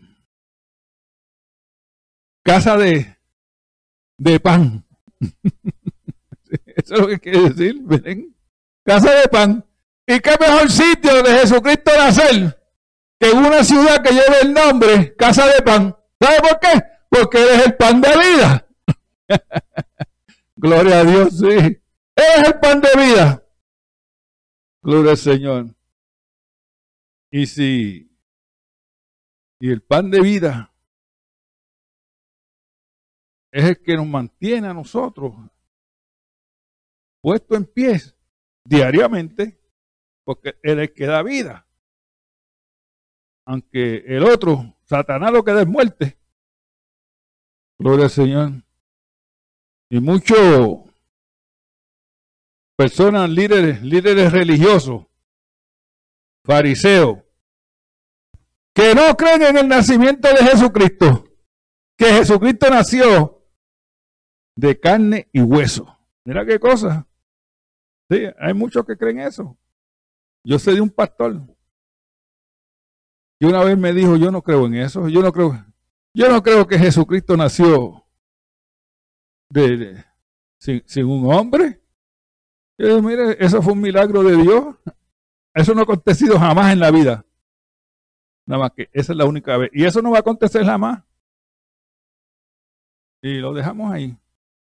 casa 2.42 2.76
de, 2.76 3.16
de 4.18 4.40
pan. 4.40 4.85
Eso 6.76 6.94
es 6.94 7.00
lo 7.00 7.06
que 7.09 7.18
quiere 7.18 7.50
decir, 7.50 7.80
Belén. 7.83 8.37
Casa 8.85 9.14
de 9.14 9.28
pan. 9.28 9.64
¿Y 10.06 10.21
qué 10.21 10.37
mejor 10.38 10.71
sitio 10.71 11.23
de 11.23 11.38
Jesucristo 11.38 11.90
nacer 11.97 12.63
que 13.18 13.30
una 13.30 13.62
ciudad 13.64 14.02
que 14.02 14.12
lleve 14.12 14.40
el 14.42 14.52
nombre 14.52 15.14
Casa 15.16 15.47
de 15.47 15.62
Pan? 15.62 15.97
¿Sabe 16.21 16.38
por 16.40 16.61
qué? 16.61 16.83
Porque 17.09 17.38
eres 17.38 17.66
el 17.66 17.76
pan 17.76 18.00
de 18.00 18.09
vida. 18.09 18.68
Gloria 20.56 21.00
a 21.00 21.04
Dios, 21.04 21.38
sí. 21.38 21.47
Eres 21.47 22.47
el 22.47 22.61
pan 22.61 22.80
de 22.80 22.90
vida. 22.97 23.47
Gloria 24.83 25.12
al 25.12 25.18
Señor. 25.18 25.75
Y 27.30 27.47
si, 27.47 28.16
y 29.61 29.71
el 29.71 29.83
pan 29.83 30.11
de 30.11 30.21
vida 30.21 30.73
es 33.50 33.64
el 33.64 33.83
que 33.83 33.97
nos 33.97 34.06
mantiene 34.06 34.68
a 34.68 34.75
nosotros 34.75 35.35
puesto 37.25 37.56
en 37.56 37.64
pies 37.64 38.14
diariamente, 38.66 39.59
porque 40.25 40.59
Él 40.62 40.78
es 40.78 40.88
el 40.90 40.94
que 40.94 41.06
da 41.06 41.23
vida. 41.23 41.66
Aunque 43.46 44.04
el 44.06 44.24
otro, 44.24 44.76
Satanás 44.84 45.32
lo 45.32 45.44
que 45.44 45.52
da 45.52 45.64
muerte. 45.64 46.18
Gloria 47.78 48.04
al 48.04 48.10
Señor. 48.10 48.50
Y 49.90 50.00
muchos 50.00 50.80
personas, 52.76 53.28
líderes, 53.30 53.82
líderes 53.82 54.32
religiosos, 54.32 55.06
fariseos, 56.44 57.18
que 58.74 58.94
no 58.94 59.16
creen 59.16 59.42
en 59.42 59.58
el 59.58 59.68
nacimiento 59.68 60.28
de 60.28 60.38
Jesucristo, 60.38 61.24
que 61.96 62.06
Jesucristo 62.06 62.68
nació 62.70 63.46
de 64.56 64.80
carne 64.80 65.28
y 65.32 65.42
hueso. 65.42 65.96
Mira 66.24 66.44
qué 66.44 66.58
cosa. 66.58 67.06
Sí, 68.10 68.24
hay 68.38 68.54
muchos 68.54 68.84
que 68.84 68.96
creen 68.96 69.20
eso. 69.20 69.56
Yo 70.44 70.58
sé 70.58 70.72
de 70.72 70.80
un 70.80 70.90
pastor 70.90 71.53
que 73.38 73.46
una 73.46 73.62
vez 73.64 73.76
me 73.76 73.92
dijo, 73.92 74.16
yo 74.16 74.30
no 74.30 74.42
creo 74.42 74.66
en 74.66 74.74
eso, 74.74 75.08
yo 75.08 75.22
no 75.22 75.32
creo, 75.32 75.64
yo 76.14 76.28
no 76.28 76.42
creo 76.42 76.66
que 76.66 76.78
Jesucristo 76.78 77.36
nació 77.36 78.04
de, 79.50 80.04
sin, 80.59 81.06
un 81.06 81.32
hombre. 81.32 81.82
mire, 82.78 83.37
eso 83.44 83.62
fue 83.62 83.72
un 83.72 83.80
milagro 83.80 84.22
de 84.22 84.37
Dios. 84.37 84.76
Eso 85.54 85.74
no 85.74 85.80
ha 85.80 85.85
acontecido 85.85 86.38
jamás 86.38 86.72
en 86.72 86.80
la 86.80 86.90
vida. 86.90 87.24
Nada 88.46 88.62
más 88.62 88.72
que 88.72 88.88
esa 88.92 89.12
es 89.12 89.16
la 89.16 89.24
única 89.24 89.56
vez. 89.56 89.70
Y 89.72 89.85
eso 89.85 90.02
no 90.02 90.11
va 90.11 90.18
a 90.18 90.20
acontecer 90.20 90.64
jamás. 90.64 91.02
Y 93.22 93.38
lo 93.38 93.54
dejamos 93.54 93.92
ahí. 93.92 94.16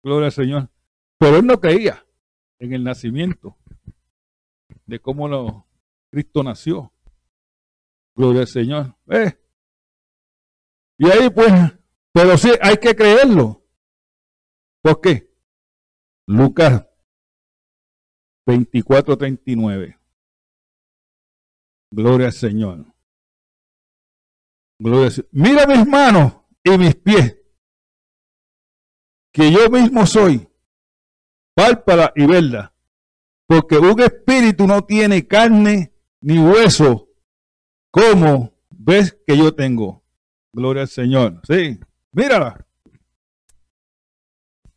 Gloria 0.03 0.27
al 0.27 0.31
Señor. 0.31 0.69
Pero 1.17 1.37
él 1.37 1.45
no 1.45 1.59
creía 1.59 2.05
en 2.59 2.73
el 2.73 2.83
nacimiento 2.83 3.57
de 4.85 4.99
cómo 4.99 5.27
lo, 5.27 5.65
Cristo 6.11 6.43
nació. 6.43 6.91
Gloria 8.15 8.41
al 8.41 8.47
Señor. 8.47 8.95
¿Eh? 9.09 9.37
Y 10.97 11.09
ahí 11.09 11.29
pues, 11.29 11.51
pero 12.11 12.37
sí, 12.37 12.51
hay 12.61 12.77
que 12.77 12.95
creerlo. 12.95 13.65
¿Por 14.81 15.01
qué? 15.01 15.33
Lucas 16.27 16.85
24, 18.45 19.17
39. 19.17 19.99
Gloria 21.91 22.27
al 22.27 22.33
Señor. 22.33 22.85
Gloria 24.79 25.05
al 25.05 25.11
Señor. 25.11 25.29
Mira 25.31 25.65
mis 25.65 25.87
manos 25.87 26.33
y 26.63 26.77
mis 26.77 26.95
pies, 26.95 27.37
que 29.31 29.51
yo 29.51 29.69
mismo 29.69 30.05
soy. 30.05 30.47
Pálpala 31.55 32.11
y 32.15 32.25
verla. 32.25 32.73
Porque 33.45 33.77
un 33.77 33.99
espíritu 34.01 34.65
no 34.65 34.83
tiene 34.83 35.27
carne 35.27 35.93
ni 36.21 36.39
hueso, 36.39 37.09
como 37.93 38.51
ves 38.71 39.15
que 39.27 39.37
yo 39.37 39.53
tengo. 39.53 40.03
Gloria 40.51 40.81
al 40.81 40.87
Señor. 40.87 41.41
Sí, 41.47 41.79
mírala. 42.11 42.65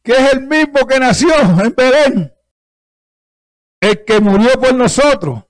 Que 0.02 0.12
es 0.12 0.34
el 0.34 0.46
mismo 0.46 0.86
que 0.86 1.00
nació 1.00 1.34
en 1.34 1.74
Belén. 1.74 2.34
El 3.80 4.04
que 4.04 4.20
murió 4.20 4.50
por 4.60 4.74
nosotros. 4.74 5.44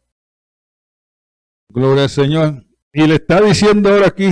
Gloria 1.68 2.04
al 2.04 2.10
Señor. 2.10 2.64
Y 2.92 3.04
le 3.04 3.16
está 3.16 3.40
diciendo 3.40 3.90
ahora 3.90 4.06
aquí 4.06 4.28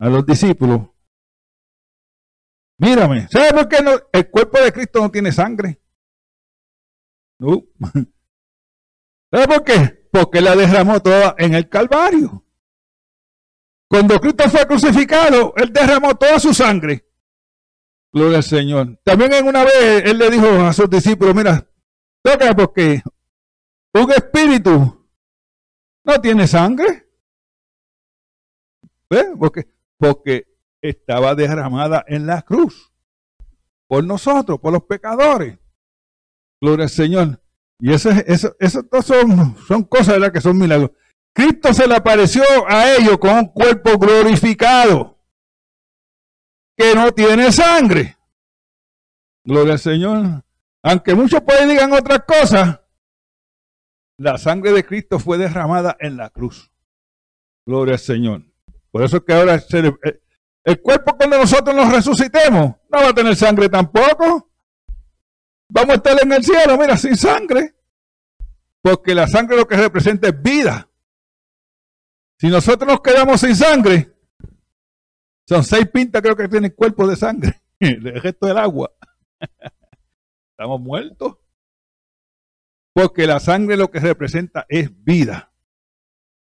a 0.00 0.08
los 0.08 0.26
discípulos, 0.26 0.90
mírame, 2.78 3.28
¿sabe 3.28 3.50
por 3.52 3.68
qué 3.68 3.76
el 4.12 4.30
cuerpo 4.30 4.60
de 4.60 4.72
Cristo 4.72 5.00
no 5.00 5.10
tiene 5.10 5.32
sangre? 5.32 5.80
No. 7.38 7.62
¿Sabe 9.30 9.46
por 9.46 9.64
qué? 9.64 10.05
Porque 10.16 10.40
la 10.40 10.56
derramó 10.56 11.00
toda 11.02 11.34
en 11.36 11.52
el 11.52 11.68
Calvario. 11.68 12.42
Cuando 13.86 14.18
Cristo 14.18 14.48
fue 14.48 14.66
crucificado, 14.66 15.52
Él 15.56 15.70
derramó 15.70 16.14
toda 16.14 16.40
su 16.40 16.54
sangre. 16.54 17.06
Gloria 18.10 18.38
al 18.38 18.42
Señor. 18.42 18.98
También 19.04 19.34
en 19.34 19.46
una 19.46 19.62
vez 19.64 20.04
Él 20.06 20.16
le 20.16 20.30
dijo 20.30 20.46
a 20.46 20.72
sus 20.72 20.88
discípulos, 20.88 21.34
mira, 21.34 21.68
toca 22.22 22.56
porque 22.56 23.02
un 23.92 24.10
espíritu 24.10 25.06
no 26.02 26.20
tiene 26.22 26.46
sangre. 26.46 27.06
¿Ves? 29.10 29.26
Porque, 29.38 29.70
porque 29.98 30.46
estaba 30.80 31.34
derramada 31.34 32.02
en 32.08 32.26
la 32.26 32.40
cruz 32.40 32.90
por 33.86 34.02
nosotros, 34.02 34.60
por 34.60 34.72
los 34.72 34.84
pecadores. 34.84 35.58
Gloria 36.58 36.84
al 36.84 36.90
Señor. 36.90 37.45
Y 37.78 37.92
eso, 37.92 38.10
eso, 38.10 38.56
eso 38.58 38.82
son, 39.02 39.56
son 39.66 39.84
cosas 39.84 40.18
las 40.18 40.30
que 40.30 40.40
son 40.40 40.58
milagros. 40.58 40.90
Cristo 41.34 41.74
se 41.74 41.86
le 41.86 41.94
apareció 41.94 42.42
a 42.66 42.94
ellos 42.94 43.18
con 43.18 43.36
un 43.36 43.46
cuerpo 43.46 43.98
glorificado 43.98 45.18
que 46.76 46.94
no 46.94 47.12
tiene 47.12 47.52
sangre. 47.52 48.16
Gloria 49.44 49.74
al 49.74 49.78
Señor. 49.78 50.44
Aunque 50.82 51.14
muchos 51.14 51.42
pueden 51.42 51.68
digan 51.68 51.92
otras 51.92 52.20
cosas, 52.26 52.80
la 54.18 54.38
sangre 54.38 54.72
de 54.72 54.84
Cristo 54.84 55.18
fue 55.18 55.36
derramada 55.36 55.96
en 56.00 56.16
la 56.16 56.30
cruz. 56.30 56.70
Gloria 57.66 57.94
al 57.94 58.00
Señor. 58.00 58.42
Por 58.90 59.02
eso 59.02 59.18
es 59.18 59.24
que 59.24 59.34
ahora 59.34 59.62
el 60.64 60.80
cuerpo 60.80 61.16
cuando 61.16 61.38
nosotros 61.38 61.76
nos 61.76 61.92
resucitemos 61.92 62.76
no 62.90 62.98
va 62.98 63.08
a 63.08 63.14
tener 63.14 63.36
sangre 63.36 63.68
tampoco. 63.68 64.50
Vamos 65.68 65.90
a 65.90 65.96
estar 65.96 66.22
en 66.22 66.32
el 66.32 66.44
cielo, 66.44 66.78
mira, 66.78 66.96
sin 66.96 67.16
sangre. 67.16 67.74
Porque 68.80 69.14
la 69.14 69.26
sangre 69.26 69.56
lo 69.56 69.66
que 69.66 69.76
representa 69.76 70.28
es 70.28 70.42
vida. 70.42 70.88
Si 72.38 72.48
nosotros 72.48 72.86
nos 72.86 73.00
quedamos 73.00 73.40
sin 73.40 73.56
sangre, 73.56 74.14
son 75.48 75.64
seis 75.64 75.88
pintas 75.88 76.22
creo 76.22 76.36
que 76.36 76.48
tienen 76.48 76.72
cuerpo 76.72 77.06
de 77.06 77.16
sangre, 77.16 77.62
el 77.80 78.20
resto 78.20 78.46
del 78.46 78.58
agua. 78.58 78.92
Estamos 80.50 80.80
muertos. 80.80 81.38
Porque 82.92 83.26
la 83.26 83.40
sangre 83.40 83.76
lo 83.76 83.90
que 83.90 84.00
representa 84.00 84.64
es 84.68 84.90
vida. 85.04 85.52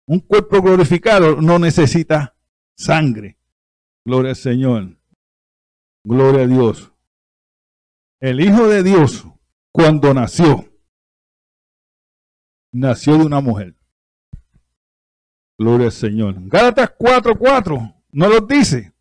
Un 0.06 0.20
cuerpo 0.20 0.60
glorificado 0.60 1.40
no 1.40 1.60
necesita 1.60 2.36
sangre. 2.76 3.38
Gloria 4.04 4.30
al 4.30 4.36
Señor. 4.36 4.96
Gloria 6.02 6.42
a 6.42 6.46
Dios. 6.46 6.92
El 8.20 8.38
Hijo 8.38 8.68
de 8.68 8.82
Dios, 8.82 9.26
cuando 9.72 10.12
nació, 10.12 10.70
nació 12.70 13.16
de 13.16 13.24
una 13.24 13.40
mujer. 13.40 13.74
Gloria 15.58 15.86
al 15.86 15.92
Señor. 15.92 16.34
Gálatas 16.48 16.90
4:4 16.98 17.94
no 18.12 18.28
lo 18.28 18.40
dice. 18.40 18.92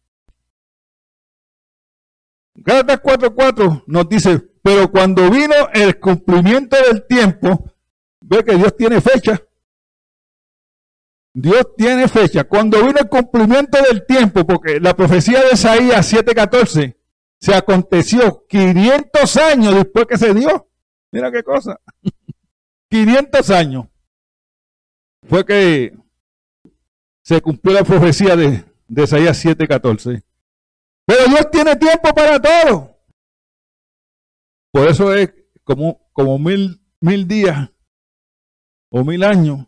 Gálatas 2.55 3.01
4:4 3.01 3.83
nos 3.87 4.07
dice, 4.07 4.39
Pero 4.61 4.89
cuando 4.91 5.29
vino 5.29 5.55
el 5.73 5.99
cumplimiento 5.99 6.77
del 6.77 7.05
tiempo, 7.07 7.73
ve 8.21 8.43
que 8.43 8.55
Dios 8.55 8.75
tiene 8.75 9.01
fecha. 9.01 9.41
Dios 11.33 11.75
tiene 11.77 12.07
fecha. 12.07 12.43
Cuando 12.43 12.85
vino 12.85 12.99
el 12.99 13.09
cumplimiento 13.09 13.81
del 13.81 14.05
tiempo, 14.05 14.45
porque 14.45 14.79
la 14.79 14.95
profecía 14.95 15.41
de 15.41 15.53
Isaías 15.53 16.05
7:14 16.05 16.98
se 17.39 17.55
aconteció 17.55 18.45
500 18.47 19.37
años 19.37 19.75
después 19.75 20.05
que 20.05 20.17
se 20.17 20.33
dio. 20.33 20.69
Mira 21.11 21.31
qué 21.31 21.43
cosa. 21.43 21.79
500 22.89 23.49
años 23.51 23.85
fue 25.27 25.45
que 25.45 25.97
se 27.23 27.41
cumplió 27.41 27.75
la 27.75 27.83
profecía 27.83 28.35
de, 28.35 28.65
de 28.87 29.03
Isaías 29.03 29.43
7:14. 29.43 30.23
Pero 31.05 31.25
Dios 31.25 31.51
tiene 31.51 31.75
tiempo 31.75 32.13
para 32.13 32.39
todo. 32.41 32.99
Por 34.71 34.87
eso 34.87 35.13
es 35.13 35.33
como, 35.63 36.09
como 36.13 36.37
mil, 36.37 36.81
mil 36.99 37.27
días 37.27 37.69
o 38.91 39.03
mil 39.03 39.23
años. 39.23 39.65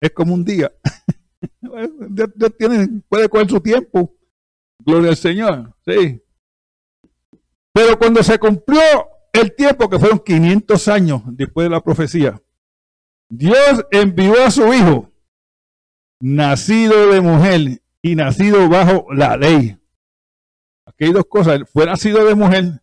Es 0.00 0.10
como 0.12 0.34
un 0.34 0.44
día. 0.44 0.72
Dios, 1.60 2.30
tiene, 2.56 3.02
puede 3.08 3.28
coger 3.28 3.48
su 3.48 3.60
tiempo. 3.60 4.14
Gloria 4.78 5.10
al 5.10 5.16
Señor. 5.16 5.74
Sí. 5.84 6.22
Pero 7.78 7.96
cuando 7.96 8.24
se 8.24 8.40
cumplió 8.40 8.80
el 9.32 9.54
tiempo, 9.54 9.88
que 9.88 10.00
fueron 10.00 10.18
500 10.18 10.88
años 10.88 11.22
después 11.26 11.66
de 11.66 11.70
la 11.70 11.80
profecía, 11.80 12.42
Dios 13.28 13.86
envió 13.92 14.34
a 14.44 14.50
su 14.50 14.74
Hijo, 14.74 15.12
nacido 16.18 17.12
de 17.12 17.20
mujer 17.20 17.80
y 18.02 18.16
nacido 18.16 18.68
bajo 18.68 19.06
la 19.14 19.36
ley. 19.36 19.78
Aquí 20.86 21.04
hay 21.04 21.12
dos 21.12 21.26
cosas. 21.26 21.60
Fue 21.72 21.86
nacido 21.86 22.24
de 22.24 22.34
mujer 22.34 22.82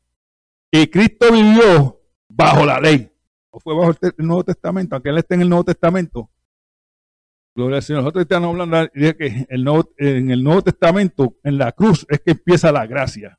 y 0.71 0.87
Cristo 0.87 1.29
vivió 1.29 2.01
bajo 2.29 2.63
la 2.63 2.79
ley. 2.79 3.11
O 3.49 3.59
fue 3.59 3.75
bajo 3.75 3.93
el, 4.01 4.25
Nuevo 4.25 4.45
Testamento, 4.45 4.95
aunque 4.95 5.09
él 5.09 5.17
esté 5.17 5.35
en 5.35 5.41
el 5.41 5.49
Nuevo 5.49 5.65
Testamento. 5.65 6.29
Gloria 7.53 7.75
al 7.75 7.83
Señor. 7.83 8.03
Nosotros 8.03 8.21
estamos 8.21 8.47
hablando 8.47 8.89
de 8.93 9.17
que 9.17 9.45
el 9.49 9.67
en 9.97 10.31
el 10.31 10.41
Nuevo 10.41 10.61
Testamento, 10.61 11.35
en 11.43 11.57
la 11.57 11.73
cruz, 11.73 12.05
es 12.07 12.21
que 12.21 12.31
empieza 12.31 12.71
la 12.71 12.87
gracia. 12.87 13.37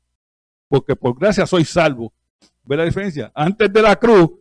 Porque 0.67 0.95
por 0.95 1.17
gracia 1.17 1.45
soy 1.45 1.65
salvo. 1.65 2.13
¿Ve 2.63 2.77
la 2.77 2.83
diferencia? 2.83 3.31
Antes 3.33 3.71
de 3.71 3.81
la 3.81 3.95
cruz, 3.95 4.31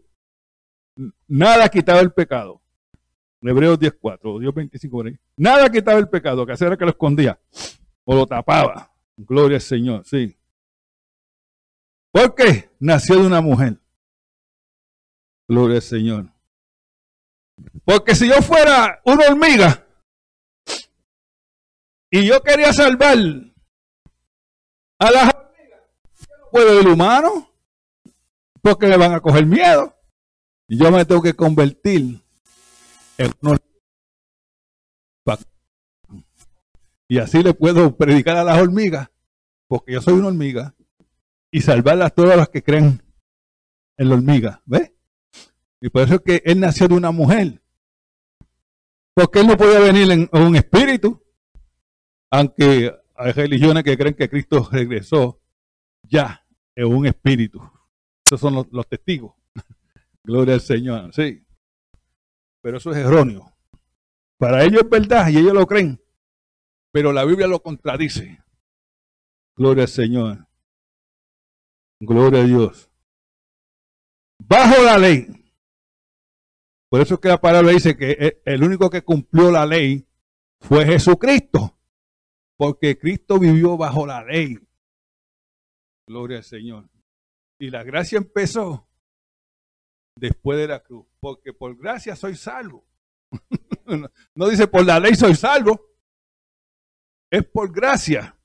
nada 1.29 1.69
quitaba 1.69 2.01
el 2.01 2.13
pecado. 2.13 2.61
Hebreos 3.43 3.79
10.4, 3.79 4.41
Dios 4.41 4.55
25 4.55 5.05
Nada 5.37 5.71
quitaba 5.71 5.99
el 5.99 6.09
pecado, 6.09 6.45
que 6.45 6.53
hacía 6.53 6.69
era 6.69 6.77
que 6.77 6.85
lo 6.85 6.91
escondía 6.91 7.39
o 8.05 8.15
lo 8.15 8.27
tapaba. 8.27 8.93
Gloria 9.17 9.57
al 9.57 9.63
Señor, 9.63 10.05
sí. 10.05 10.37
¿Por 12.11 12.35
qué? 12.35 12.71
Nació 12.81 13.17
de 13.17 13.27
una 13.27 13.41
mujer. 13.41 13.79
Gloria 15.49 15.77
al 15.77 15.83
Señor. 15.83 16.27
Porque 17.85 18.15
si 18.15 18.29
yo 18.29 18.43
fuera 18.43 19.01
una 19.05 19.29
hormiga 19.29 19.87
y 22.11 22.27
yo 22.27 22.43
quería 22.43 22.73
salvar 22.73 23.17
a 24.99 25.11
las 25.11 25.36
puedo 26.51 26.81
el 26.81 26.89
humano, 26.89 27.51
porque 28.63 28.87
me 28.87 28.97
van 28.97 29.15
a 29.15 29.21
coger 29.21 29.47
miedo. 29.47 29.95
Y 30.69 30.79
yo 30.79 30.91
me 30.91 31.05
tengo 31.05 31.23
que 31.23 31.35
convertir 31.35 32.23
en 33.19 33.33
una 33.41 33.59
y 37.09 37.19
así 37.19 37.43
le 37.43 37.55
puedo 37.55 37.97
predicar 37.97 38.37
a 38.37 38.45
las 38.45 38.61
hormigas, 38.61 39.09
porque 39.69 39.93
yo 39.93 40.03
soy 40.03 40.15
una 40.15 40.29
hormiga, 40.29 40.75
y 41.51 41.61
salvarlas 41.61 42.15
todas 42.15 42.37
las 42.37 42.49
que 42.49 42.63
creen 42.63 43.03
en 43.97 44.09
la 44.09 44.17
hormiga. 44.17 44.63
¿Ves? 44.67 44.93
Y 45.81 45.89
por 45.89 46.03
eso 46.03 46.17
es 46.17 46.21
que 46.23 46.43
él 46.45 46.61
nació 46.61 46.89
de 46.89 46.95
una 46.95 47.13
mujer. 47.13 47.63
Porque 49.15 49.41
él 49.41 49.47
no 49.47 49.57
podía 49.57 49.79
venir 49.79 50.11
en, 50.11 50.29
un 50.33 50.57
espíritu. 50.57 51.23
Aunque 52.31 52.93
hay 53.15 53.33
religiones 53.33 53.85
que 53.85 53.97
creen 53.97 54.15
que 54.15 54.29
Cristo 54.29 54.69
regresó 54.71 55.41
ya 56.09 56.45
en 56.75 56.87
un 56.87 57.07
espíritu. 57.07 57.61
Esos 58.25 58.41
son 58.41 58.55
los, 58.55 58.67
los 58.71 58.87
testigos. 58.89 59.35
Gloria 60.25 60.55
al 60.55 60.61
Señor. 60.61 61.13
Sí. 61.15 61.45
Pero 62.61 62.79
eso 62.79 62.91
es 62.91 62.99
erróneo. 62.99 63.53
Para 64.39 64.65
ellos 64.65 64.83
es 64.83 64.91
verdad 64.91 65.29
y 65.29 65.39
ellos 65.39 65.55
lo 65.55 65.67
creen. 65.67 66.01
Pero 66.93 67.13
la 67.13 67.25
Biblia 67.25 67.47
lo 67.47 67.63
contradice. 67.63 68.43
Gloria 69.57 69.85
al 69.85 69.89
Señor. 69.89 70.47
Gloria 72.01 72.41
a 72.41 72.45
Dios. 72.45 72.91
Bajo 74.39 74.83
la 74.83 74.99
ley. 74.99 75.27
Por 76.89 77.01
eso 77.01 77.15
es 77.15 77.21
que 77.21 77.29
la 77.29 77.41
palabra 77.41 77.71
dice 77.71 77.97
que 77.97 78.41
el 78.45 78.63
único 78.63 78.91
que 78.91 79.03
cumplió 79.03 79.51
la 79.51 79.67
ley 79.67 80.07
fue 80.61 80.85
Jesucristo. 80.85 81.79
Porque 82.57 82.99
Cristo 82.99 83.39
vivió 83.39 83.77
bajo 83.77 84.07
la 84.07 84.25
ley. 84.25 84.59
Gloria 86.07 86.39
al 86.39 86.45
Señor. 86.45 86.89
Y 87.59 87.71
la 87.71 87.83
gracia 87.83 88.19
empezó 88.19 88.89
después 90.17 90.59
de 90.59 90.69
la 90.69 90.83
cruz. 90.83 91.07
Porque 91.21 91.53
por 91.53 91.77
gracia 91.77 92.15
soy 92.15 92.37
salvo. 92.37 92.87
no 94.35 94.49
dice 94.49 94.67
por 94.67 94.85
la 94.85 95.01
ley 95.01 95.15
soy 95.15 95.35
salvo. 95.35 95.81
Es 97.31 97.45
por 97.45 97.73
gracia. 97.73 98.39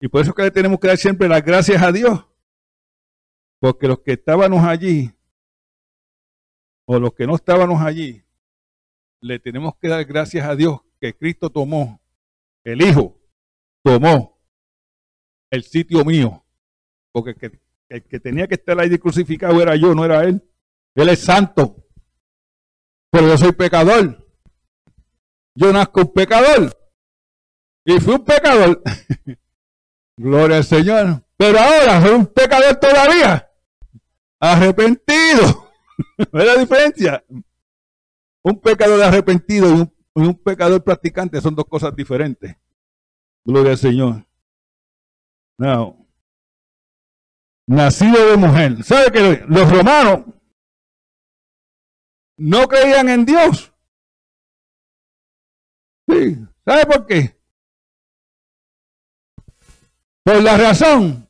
Y 0.00 0.08
por 0.08 0.22
eso 0.22 0.34
que 0.34 0.42
le 0.42 0.50
tenemos 0.50 0.78
que 0.78 0.88
dar 0.88 0.96
siempre 0.96 1.28
las 1.28 1.44
gracias 1.44 1.82
a 1.82 1.92
Dios. 1.92 2.24
Porque 3.60 3.88
los 3.88 4.00
que 4.00 4.12
estábamos 4.12 4.64
allí, 4.64 5.12
o 6.86 6.98
los 6.98 7.12
que 7.14 7.26
no 7.26 7.34
estábamos 7.34 7.82
allí, 7.82 8.24
le 9.20 9.40
tenemos 9.40 9.76
que 9.76 9.88
dar 9.88 10.04
gracias 10.04 10.46
a 10.46 10.54
Dios 10.54 10.80
que 11.00 11.16
Cristo 11.16 11.50
tomó, 11.50 12.00
el 12.64 12.82
Hijo 12.82 13.20
tomó 13.82 14.37
el 15.50 15.62
sitio 15.62 16.04
mío. 16.04 16.44
Porque 17.12 17.36
el 17.88 18.02
que, 18.04 18.20
tenía 18.20 18.46
que 18.46 18.54
estar 18.54 18.78
ahí 18.78 18.96
crucificado 18.98 19.60
era 19.60 19.76
yo, 19.76 19.94
no 19.94 20.04
era 20.04 20.22
Él. 20.24 20.42
Él 20.94 21.08
es 21.08 21.20
santo. 21.20 21.86
Pero 23.10 23.28
yo 23.28 23.38
soy 23.38 23.52
pecador. 23.52 24.26
Yo 25.54 25.72
nazco 25.72 26.02
un 26.02 26.12
pecador. 26.12 26.76
Y 27.84 27.98
fui 28.00 28.14
un 28.14 28.24
pecador. 28.24 28.82
Gloria 30.16 30.58
al 30.58 30.64
Señor. 30.64 31.24
Pero 31.36 31.58
ahora 31.58 32.02
soy 32.02 32.10
un 32.10 32.26
pecador 32.26 32.76
todavía. 32.76 33.50
Arrepentido. 34.40 35.70
¿Ves 36.32 36.46
la 36.46 36.56
diferencia? 36.56 37.24
Un 38.42 38.60
pecador 38.60 39.02
arrepentido 39.02 39.68
y 40.14 40.20
un, 40.20 40.34
pecador 40.34 40.82
practicante 40.82 41.40
son 41.40 41.54
dos 41.54 41.66
cosas 41.66 41.94
diferentes. 41.94 42.56
Gloria 43.44 43.72
al 43.72 43.78
Señor. 43.78 44.27
No. 45.58 46.06
Nacido 47.66 48.30
de 48.30 48.36
mujer. 48.36 48.82
¿Sabe 48.84 49.10
que 49.10 49.44
los 49.48 49.70
romanos 49.70 50.24
no 52.38 52.66
creían 52.68 53.08
en 53.08 53.26
Dios? 53.26 53.72
Sí. 56.08 56.38
¿Sabe 56.64 56.86
por 56.86 57.06
qué? 57.06 57.38
Por 60.22 60.42
la 60.42 60.56
razón 60.56 61.28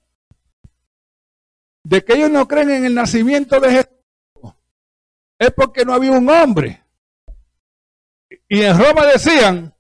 de 1.84 2.04
que 2.04 2.12
ellos 2.12 2.30
no 2.30 2.46
creen 2.46 2.70
en 2.70 2.84
el 2.84 2.94
nacimiento 2.94 3.58
de 3.60 3.70
Jesús, 3.70 4.54
es 5.38 5.50
porque 5.52 5.84
no 5.84 5.94
había 5.94 6.12
un 6.12 6.28
hombre. 6.28 6.84
Y 8.48 8.62
en 8.62 8.78
Roma 8.78 9.06
decían 9.06 9.74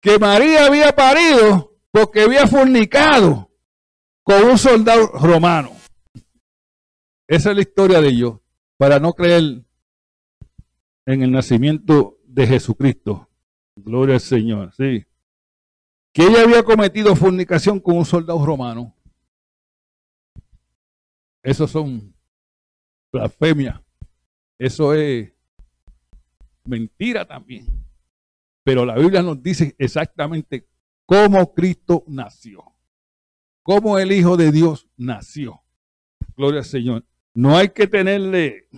que 0.00 0.18
María 0.18 0.66
había 0.66 0.94
parido 0.94 1.69
porque 1.90 2.22
había 2.22 2.46
fornicado 2.46 3.50
con 4.22 4.44
un 4.44 4.58
soldado 4.58 5.08
romano. 5.08 5.72
Esa 7.28 7.50
es 7.50 7.56
la 7.56 7.62
historia 7.62 8.00
de 8.00 8.08
ellos, 8.08 8.40
para 8.76 8.98
no 8.98 9.12
creer 9.12 9.64
en 11.06 11.22
el 11.22 11.30
nacimiento 11.30 12.18
de 12.24 12.46
Jesucristo. 12.46 13.28
Gloria 13.76 14.14
al 14.16 14.20
Señor, 14.20 14.72
sí 14.76 15.06
que 16.12 16.26
ella 16.26 16.42
había 16.42 16.62
cometido 16.62 17.14
fornicación 17.14 17.80
con 17.80 17.96
un 17.96 18.04
soldado 18.04 18.44
romano. 18.44 18.94
Eso 21.42 21.66
son 21.66 22.14
blasfemia. 23.12 23.82
Eso 24.58 24.92
es 24.92 25.32
mentira 26.64 27.24
también. 27.24 27.66
Pero 28.64 28.84
la 28.84 28.96
Biblia 28.96 29.22
nos 29.22 29.42
dice 29.42 29.74
exactamente 29.78 30.68
cómo 31.10 31.52
Cristo 31.52 32.04
nació. 32.06 32.62
Cómo 33.64 33.98
el 33.98 34.12
Hijo 34.12 34.36
de 34.36 34.52
Dios 34.52 34.86
nació. 34.96 35.60
Gloria 36.36 36.60
al 36.60 36.64
Señor. 36.64 37.04
No 37.34 37.56
hay 37.56 37.70
que 37.70 37.88
tenerle 37.88 38.68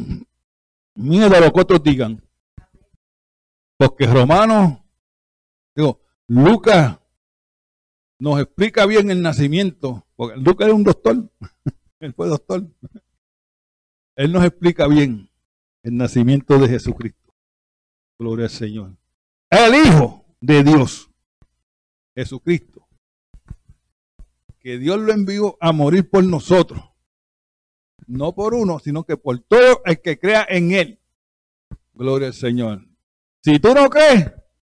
miedo 0.95 1.37
a 1.37 1.41
lo 1.41 1.53
que 1.53 1.61
otros 1.61 1.83
digan. 1.83 2.23
Porque 3.77 4.07
Romanos, 4.07 4.79
digo, 5.77 6.01
Lucas 6.27 6.99
nos 8.19 8.41
explica 8.41 8.87
bien 8.87 9.11
el 9.11 9.21
nacimiento, 9.21 10.07
porque 10.17 10.39
Lucas 10.39 10.69
era 10.69 10.75
un 10.75 10.85
doctor, 10.85 11.31
Él 12.01 12.15
fue 12.15 12.29
doctor. 12.29 12.67
Él 14.17 14.33
nos 14.33 14.45
explica 14.45 14.89
bien 14.89 15.31
el 15.83 15.99
nacimiento 15.99 16.59
de 16.59 16.69
Jesucristo. 16.69 17.35
Gloria 18.19 18.47
al 18.47 18.51
Señor. 18.51 18.97
El 19.51 19.75
Hijo 19.75 20.25
de 20.41 20.63
Dios, 20.65 21.12
Jesucristo. 22.15 22.87
Que 24.59 24.79
Dios 24.79 25.01
lo 25.01 25.13
envió 25.13 25.57
a 25.61 25.73
morir 25.73 26.09
por 26.09 26.25
nosotros. 26.25 26.83
No 28.07 28.35
por 28.35 28.55
uno, 28.55 28.79
sino 28.79 29.05
que 29.05 29.17
por 29.17 29.41
todo 29.41 29.83
el 29.85 30.01
que 30.01 30.19
crea 30.19 30.47
en 30.49 30.73
Él. 30.73 31.01
Gloria 31.95 32.29
al 32.29 32.35
Señor. 32.35 32.87
Si 33.43 33.59
tú 33.59 33.75
no 33.75 33.89
crees, 33.91 34.33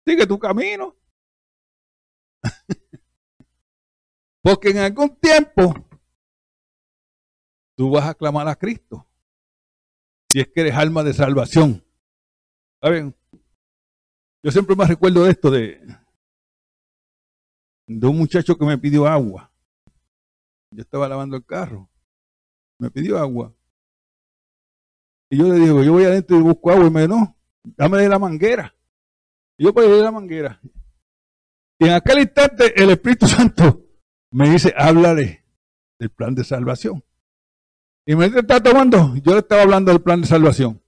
sigue 0.05 0.25
tu 0.25 0.39
camino. 0.39 0.95
Porque 4.41 4.69
en 4.69 4.77
algún 4.79 5.15
tiempo 5.17 5.73
tú 7.75 7.91
vas 7.91 8.07
a 8.07 8.13
clamar 8.13 8.47
a 8.47 8.55
Cristo. 8.55 9.07
Si 10.25 10.39
es 10.39 10.47
que 10.47 10.61
eres 10.61 10.75
alma 10.75 11.03
de 11.03 11.13
salvación. 11.13 11.85
¿Saben? 12.81 13.15
Yo 14.41 14.51
siempre 14.51 14.75
me 14.75 14.85
recuerdo 14.85 15.27
esto 15.27 15.49
de, 15.49 15.79
de 17.87 18.07
un 18.07 18.17
muchacho 18.17 18.57
que 18.57 18.65
me 18.65 18.77
pidió 18.77 19.07
agua. 19.07 19.51
Yo 20.71 20.81
estaba 20.81 21.07
lavando 21.07 21.35
el 21.35 21.45
carro. 21.45 21.89
Me 22.79 22.89
pidió 22.89 23.17
agua. 23.17 23.53
Y 25.29 25.37
yo 25.37 25.47
le 25.47 25.59
digo, 25.59 25.83
yo 25.83 25.93
voy 25.93 26.05
adentro 26.05 26.37
y 26.37 26.41
busco 26.41 26.71
agua. 26.71 26.87
Y 26.87 26.91
me 26.91 27.01
dijo, 27.01 27.15
no, 27.15 27.37
dame 27.63 27.97
de 27.99 28.09
la 28.09 28.19
manguera. 28.19 28.75
Y 29.57 29.65
yo 29.65 29.73
pues 29.73 29.89
de 29.89 30.01
la 30.01 30.11
manguera. 30.11 30.59
Y 31.79 31.85
en 31.85 31.91
aquel 31.91 32.19
instante 32.19 32.81
el 32.81 32.89
Espíritu 32.91 33.27
Santo 33.27 33.85
me 34.31 34.49
dice, 34.49 34.73
háblale 34.75 35.45
del 35.99 36.09
plan 36.09 36.35
de 36.35 36.43
salvación. 36.43 37.03
Y 38.05 38.15
me 38.15 38.25
está 38.25 38.61
tomando, 38.61 39.15
yo 39.17 39.33
le 39.33 39.39
estaba 39.39 39.61
hablando 39.61 39.91
del 39.91 40.01
plan 40.01 40.21
de 40.21 40.27
salvación. 40.27 40.81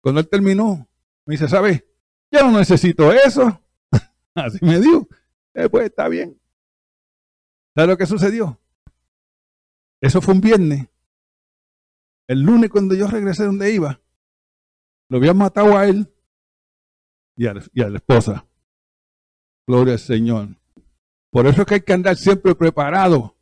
Cuando 0.00 0.20
él 0.20 0.28
terminó, 0.28 0.88
me 1.26 1.34
dice, 1.34 1.48
¿sabes? 1.48 1.84
Yo 2.30 2.40
no 2.40 2.58
necesito 2.58 3.12
eso. 3.12 3.62
Así 4.34 4.58
me 4.64 4.80
dijo. 4.80 5.08
Eh, 5.54 5.68
pues 5.68 5.86
está 5.86 6.08
bien. 6.08 6.40
¿Sabes 7.74 7.90
lo 7.90 7.96
que 7.96 8.06
sucedió? 8.06 8.60
Eso 10.00 10.20
fue 10.20 10.34
un 10.34 10.40
viernes. 10.40 10.88
El 12.28 12.40
lunes 12.42 12.70
cuando 12.70 12.94
yo 12.94 13.06
regresé 13.06 13.44
donde 13.44 13.72
iba, 13.72 14.00
lo 15.08 15.18
habían 15.18 15.36
matado 15.36 15.76
a 15.76 15.86
él 15.86 16.12
y 17.36 17.46
a, 17.46 17.54
y 17.72 17.82
a 17.82 17.88
la 17.88 17.98
esposa. 17.98 18.46
Gloria 19.66 19.94
al 19.94 19.98
Señor. 19.98 20.48
Por 21.30 21.46
eso 21.46 21.62
es 21.62 21.66
que 21.66 21.74
hay 21.74 21.80
que 21.82 21.92
andar 21.92 22.16
siempre 22.16 22.54
preparado. 22.54 23.36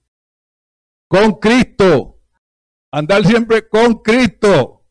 Con 1.08 1.34
Cristo. 1.34 2.20
Andar 2.92 3.24
siempre 3.24 3.68
con 3.68 3.94
Cristo. 4.02 4.86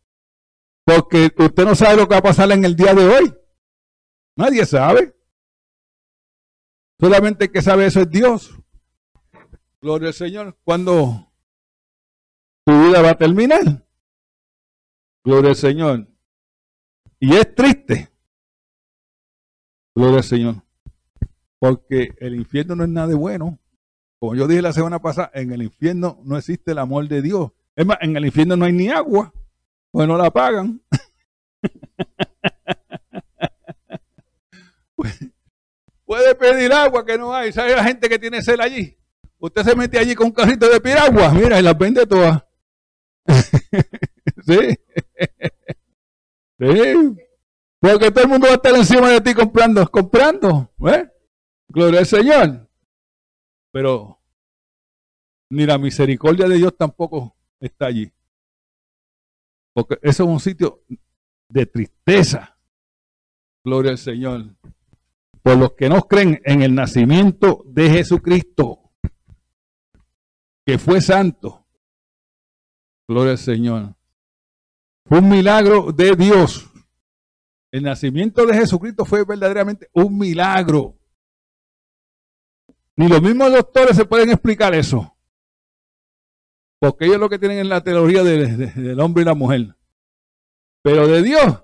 Porque 0.86 1.34
usted 1.38 1.66
no 1.66 1.76
sabe 1.76 1.98
lo 1.98 2.08
que 2.08 2.16
va 2.16 2.20
a 2.20 2.24
pasar 2.24 2.52
en 2.52 2.66
el 2.66 2.76
día 2.76 2.94
de 2.94 3.06
hoy. 3.06 3.34
Nadie 4.36 4.66
sabe. 4.66 5.19
Solamente 7.00 7.50
que 7.50 7.62
sabe 7.62 7.86
eso 7.86 8.02
es 8.02 8.10
Dios. 8.10 8.60
Gloria 9.82 10.10
al 10.10 10.14
Señor. 10.14 10.58
Cuando 10.66 11.32
tu 12.66 12.74
vida 12.74 13.02
va 13.02 13.12
a 13.12 13.18
terminar. 13.18 13.88
Gloria 15.24 15.52
al 15.52 15.56
Señor. 15.56 16.08
Y 17.20 17.36
es 17.36 17.56
triste. 17.56 18.10
Gloria 19.96 20.18
al 20.18 20.24
Señor. 20.24 20.56
Porque 21.58 22.16
el 22.20 22.36
infierno 22.36 22.76
no 22.76 22.84
es 22.84 22.90
nada 22.90 23.08
de 23.08 23.16
bueno. 23.16 23.58
Como 24.20 24.36
yo 24.36 24.48
dije 24.48 24.62
la 24.62 24.74
semana 24.74 25.00
pasada, 25.00 25.32
en 25.34 25.54
el 25.54 25.62
infierno 25.62 26.20
no 26.26 26.38
existe 26.38 26.72
el 26.72 26.80
amor 26.80 27.08
de 27.08 27.22
Dios. 27.22 27.52
Es 27.78 27.86
más, 27.86 27.98
en 28.02 28.18
el 28.18 28.26
infierno 28.26 28.58
no 28.58 28.66
hay 28.66 28.74
ni 28.74 28.90
agua, 28.90 29.34
pues 29.92 30.06
no 30.06 30.18
la 30.18 30.30
pagan. 30.32 30.82
Puede 36.10 36.34
pedir 36.34 36.74
agua 36.74 37.06
que 37.06 37.20
no 37.20 37.32
hay. 37.36 37.52
¿Sabe 37.54 37.76
la 37.76 37.84
gente 37.84 38.10
que 38.10 38.18
tiene 38.18 38.42
sed 38.42 38.60
allí? 38.60 38.98
Usted 39.38 39.62
se 39.62 39.76
mete 39.76 40.00
allí 40.00 40.16
con 40.16 40.26
un 40.26 40.34
carrito 40.34 40.68
de 40.68 40.82
piragua, 40.82 41.32
mira, 41.32 41.60
y 41.60 41.62
las 41.62 41.78
vende 41.78 42.04
todas. 42.08 42.44
sí. 44.44 44.76
sí. 46.60 47.16
Porque 47.80 48.10
todo 48.10 48.24
el 48.24 48.28
mundo 48.28 48.48
va 48.48 48.54
a 48.54 48.56
estar 48.56 48.76
encima 48.76 49.12
de 49.12 49.22
ti 49.22 49.36
comprando, 49.36 49.88
comprando. 49.88 50.74
¿eh? 50.88 51.08
Gloria 51.68 52.00
al 52.00 52.08
Señor. 52.08 52.68
Pero 53.72 54.20
ni 55.52 55.68
la 55.68 55.78
misericordia 55.78 56.48
de 56.48 56.56
Dios 56.56 56.76
tampoco 56.76 57.38
está 57.60 57.86
allí. 57.86 58.12
Porque 59.76 60.00
eso 60.02 60.24
es 60.24 60.30
un 60.30 60.40
sitio 60.40 60.84
de 61.50 61.68
tristeza. 61.68 62.58
Gloria 63.64 63.92
al 63.92 64.00
Señor. 64.00 64.56
Por 65.42 65.58
los 65.58 65.74
que 65.74 65.90
no 65.90 66.02
creen 66.02 66.42
en 66.44 66.62
el 66.62 66.76
nacimiento 66.76 67.64
de 67.66 67.90
Jesucristo, 67.90 68.92
que 70.66 70.78
fue 70.78 71.02
santo. 71.02 71.66
Gloria 73.08 73.32
al 73.32 73.38
Señor. 73.38 73.96
Fue 75.06 75.20
un 75.20 75.30
milagro 75.30 75.92
de 75.92 76.16
Dios. 76.16 76.70
El 77.72 77.84
nacimiento 77.84 78.46
de 78.46 78.54
Jesucristo 78.54 79.06
fue 79.06 79.24
verdaderamente 79.26 79.90
un 79.94 80.18
milagro. 80.18 80.96
Ni 82.96 83.08
los 83.08 83.22
mismos 83.22 83.52
doctores 83.52 83.96
se 83.96 84.06
pueden 84.06 84.30
explicar 84.30 84.76
eso. 84.76 85.16
Porque 86.80 87.06
ellos 87.06 87.20
lo 87.20 87.30
que 87.30 87.40
tienen 87.40 87.60
es 87.60 87.68
la 87.68 87.84
teoría 87.84 88.24
del 88.24 89.00
hombre 89.00 89.24
y 89.24 89.26
la 89.26 89.34
mujer. 89.34 89.76
Pero 90.82 91.08
de 91.08 91.24
Dios 91.24 91.64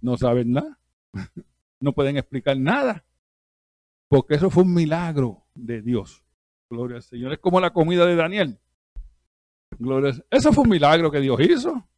no 0.00 0.16
saben 0.16 0.52
nada. 0.52 0.78
No 1.86 1.92
pueden 1.92 2.16
explicar 2.16 2.58
nada. 2.58 3.04
Porque 4.08 4.34
eso 4.34 4.50
fue 4.50 4.64
un 4.64 4.74
milagro 4.74 5.46
de 5.54 5.82
Dios. 5.82 6.24
Gloria 6.68 6.96
al 6.96 7.02
Señor. 7.04 7.32
Es 7.32 7.38
como 7.38 7.60
la 7.60 7.72
comida 7.72 8.04
de 8.04 8.16
Daniel. 8.16 8.58
Gloria 9.78 10.12
Eso 10.28 10.52
fue 10.52 10.64
un 10.64 10.70
milagro 10.70 11.12
que 11.12 11.20
Dios 11.20 11.38
hizo. 11.40 11.88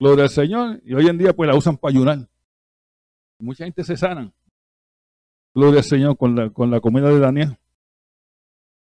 Gloria 0.00 0.24
al 0.24 0.30
Señor. 0.30 0.80
Y 0.84 0.92
hoy 0.94 1.06
en 1.06 1.18
día 1.18 1.32
pues 1.32 1.48
la 1.48 1.56
usan 1.56 1.76
para 1.76 1.92
ayunar. 1.92 2.28
Mucha 3.38 3.62
gente 3.62 3.84
se 3.84 3.96
sana. 3.96 4.34
Gloria 5.54 5.78
al 5.78 5.84
Señor 5.84 6.16
con 6.16 6.34
la, 6.34 6.50
con 6.50 6.68
la 6.72 6.80
comida 6.80 7.10
de 7.10 7.20
Daniel. 7.20 7.58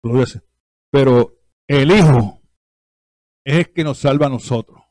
Gloria 0.03 0.23
al 0.23 0.27
Señor. 0.27 0.47
Pero 0.91 1.37
el 1.67 1.89
Hijo 1.89 2.41
es 3.45 3.59
el 3.59 3.71
que 3.71 3.85
nos 3.85 3.99
salva 3.99 4.25
a 4.25 4.29
nosotros. 4.29 4.84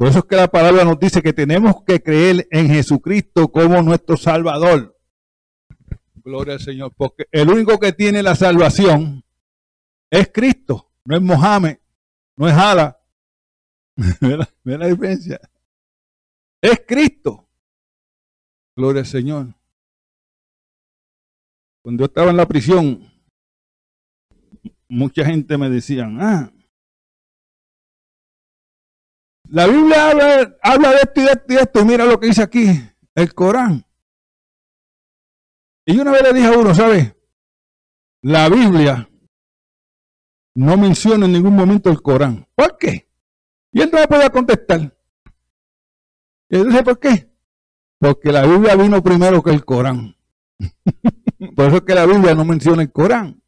Por 0.00 0.08
eso 0.08 0.20
es 0.20 0.24
que 0.24 0.36
la 0.36 0.48
palabra 0.48 0.82
nos 0.82 0.98
dice 0.98 1.20
que 1.20 1.34
tenemos 1.34 1.84
que 1.84 2.02
creer 2.02 2.48
en 2.50 2.68
Jesucristo 2.68 3.52
como 3.52 3.82
nuestro 3.82 4.16
Salvador. 4.16 4.98
Gloria 6.24 6.54
al 6.54 6.60
Señor. 6.60 6.94
Porque 6.96 7.26
el 7.30 7.50
único 7.50 7.78
que 7.78 7.92
tiene 7.92 8.22
la 8.22 8.34
salvación 8.34 9.22
es 10.08 10.30
Cristo. 10.32 10.90
No 11.04 11.16
es 11.16 11.20
Mohammed. 11.20 11.76
No 12.34 12.48
es 12.48 12.54
Ala. 12.54 12.98
¿Ve 14.64 14.78
la 14.78 14.86
diferencia? 14.86 15.38
Es 16.62 16.80
Cristo. 16.88 17.46
Gloria 18.74 19.00
al 19.00 19.06
Señor. 19.06 19.54
Cuando 21.82 22.04
yo 22.04 22.06
estaba 22.06 22.30
en 22.30 22.38
la 22.38 22.48
prisión, 22.48 23.12
mucha 24.88 25.26
gente 25.26 25.58
me 25.58 25.68
decía, 25.68 26.08
ah, 26.10 26.50
la 29.50 29.66
Biblia 29.66 30.10
habla, 30.10 30.56
habla, 30.62 30.90
de 30.90 30.96
esto 30.96 31.20
y 31.20 31.24
de 31.24 31.30
esto 31.30 31.44
y 31.48 31.54
de 31.56 31.62
esto, 31.62 31.84
mira 31.84 32.04
lo 32.04 32.20
que 32.20 32.28
dice 32.28 32.42
aquí, 32.42 32.66
el 33.14 33.34
Corán. 33.34 33.84
Y 35.84 35.98
una 35.98 36.12
vez 36.12 36.22
le 36.22 36.32
dije 36.32 36.46
a 36.46 36.58
uno, 36.58 36.72
¿sabe? 36.72 37.16
La 38.22 38.48
Biblia 38.48 39.08
no 40.54 40.76
menciona 40.76 41.26
en 41.26 41.32
ningún 41.32 41.56
momento 41.56 41.90
el 41.90 42.00
Corán. 42.00 42.46
¿Por 42.54 42.78
qué? 42.78 43.08
Y 43.72 43.80
él 43.80 43.90
no 43.92 43.98
me 43.98 44.06
podía 44.06 44.30
contestar. 44.30 44.96
Y 46.48 46.56
yo 46.56 46.64
dije, 46.64 46.82
¿por 46.84 47.00
qué? 47.00 47.28
Porque 47.98 48.30
la 48.30 48.46
Biblia 48.46 48.76
vino 48.76 49.02
primero 49.02 49.42
que 49.42 49.50
el 49.50 49.64
Corán. 49.64 50.16
Por 51.56 51.66
eso 51.66 51.76
es 51.76 51.82
que 51.82 51.94
la 51.94 52.06
Biblia 52.06 52.34
no 52.34 52.44
menciona 52.44 52.82
el 52.82 52.92
Corán. 52.92 53.42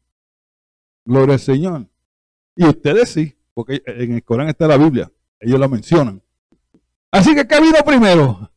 Gloria 1.05 1.35
al 1.35 1.39
Señor. 1.39 1.87
Y 2.55 2.65
ustedes 2.65 3.09
sí, 3.09 3.37
porque 3.53 3.83
en 3.85 4.13
el 4.13 4.23
Corán 4.23 4.47
está 4.47 4.67
la 4.67 4.77
Biblia. 4.77 5.11
Ellos 5.43 5.59
la 5.59 5.67
mencionan. 5.67 6.21
Así 7.11 7.35
que, 7.35 7.47
¿qué 7.47 7.61
vino 7.61 7.77
primero? 7.85 8.51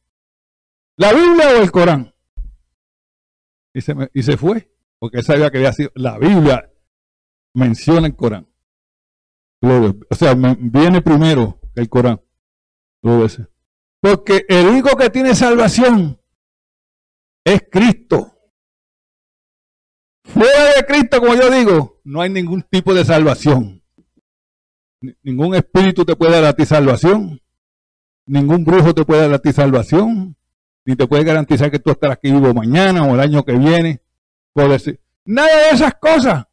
¿La 0.97 1.13
Biblia 1.13 1.51
o 1.51 1.63
el 1.63 1.71
Corán? 1.71 2.15
Y 3.75 3.81
se, 3.83 3.95
y 4.15 4.23
se 4.23 4.37
fue, 4.37 4.73
porque 4.99 5.19
él 5.19 5.25
sabía 5.25 5.51
que 5.51 5.59
había 5.59 5.73
sido 5.73 5.91
la 5.95 6.19
Biblia 6.19 6.71
menciona 7.57 8.07
el 8.07 8.15
Corán. 8.15 8.47
O 9.61 10.15
sea, 10.15 10.35
viene 10.35 11.03
primero 11.03 11.59
el 11.75 11.89
Corán. 11.89 12.21
Porque 14.01 14.45
el 14.49 14.67
único 14.67 14.97
que 14.97 15.11
tiene 15.11 15.35
salvación 15.35 16.21
es 17.45 17.63
Cristo. 17.71 18.39
Fuera 20.25 20.75
de 20.77 20.87
Cristo, 20.87 21.21
como 21.21 21.35
yo 21.35 21.51
digo, 21.51 22.01
no 22.05 22.21
hay 22.21 22.31
ningún 22.31 22.63
tipo 22.63 22.93
de 22.93 23.05
salvación. 23.05 23.83
Ningún 25.23 25.55
espíritu 25.55 26.05
te 26.05 26.17
puede 26.17 26.33
dar 26.33 26.45
a 26.45 26.53
ti 26.55 26.65
salvación. 26.65 27.41
Ningún 28.27 28.65
brujo 28.65 28.95
te 28.95 29.05
puede 29.05 29.23
dar 29.23 29.35
a 29.35 29.39
ti 29.39 29.53
salvación. 29.53 30.37
Ni 30.85 30.97
te 30.97 31.07
puede 31.07 31.25
garantizar 31.25 31.71
que 31.71 31.79
tú 31.79 31.91
estarás 31.91 32.17
aquí 32.17 32.31
vivo 32.31 32.55
mañana 32.55 33.03
o 33.03 33.15
el 33.15 33.21
año 33.21 33.45
que 33.45 33.53
viene. 33.53 34.01
Nada 35.25 35.69
de 35.69 35.75
esas 35.75 35.95
cosas. 35.95 36.47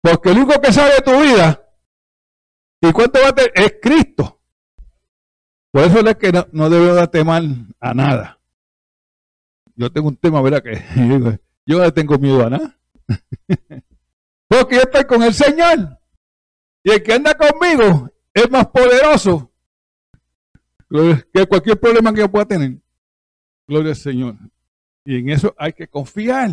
Porque 0.00 0.30
el 0.30 0.38
único 0.38 0.60
que 0.60 0.72
sabe 0.72 1.00
tu 1.04 1.12
vida 1.20 1.62
y 2.80 2.92
cuánto 2.92 3.20
va 3.20 3.28
a 3.28 3.34
tener 3.34 3.52
es 3.54 3.74
Cristo. 3.80 4.40
Por 5.70 5.84
eso 5.84 6.00
es 6.00 6.16
que 6.16 6.32
no, 6.32 6.46
no 6.52 6.70
debe 6.70 6.92
darte 6.92 7.22
mal 7.22 7.66
a 7.78 7.94
nada. 7.94 8.40
Yo 9.76 9.92
tengo 9.92 10.08
un 10.08 10.16
tema, 10.16 10.42
¿verdad? 10.42 10.62
Que 10.62 10.82
yo 11.66 11.78
no 11.78 11.92
tengo 11.92 12.18
miedo 12.18 12.44
a 12.44 12.50
nada. 12.50 12.78
Porque 14.48 14.76
yo 14.76 14.82
estoy 14.82 15.04
con 15.04 15.22
el 15.22 15.34
Señor. 15.34 15.99
Y 16.82 16.92
el 16.92 17.02
que 17.02 17.12
anda 17.12 17.34
conmigo 17.34 18.10
es 18.32 18.50
más 18.50 18.66
poderoso 18.68 19.50
que 21.32 21.46
cualquier 21.46 21.78
problema 21.78 22.12
que 22.12 22.20
yo 22.20 22.30
pueda 22.30 22.46
tener. 22.46 22.80
Gloria 23.66 23.90
al 23.90 23.96
Señor. 23.96 24.36
Y 25.04 25.18
en 25.18 25.30
eso 25.30 25.54
hay 25.56 25.72
que 25.72 25.88
confiar. 25.88 26.50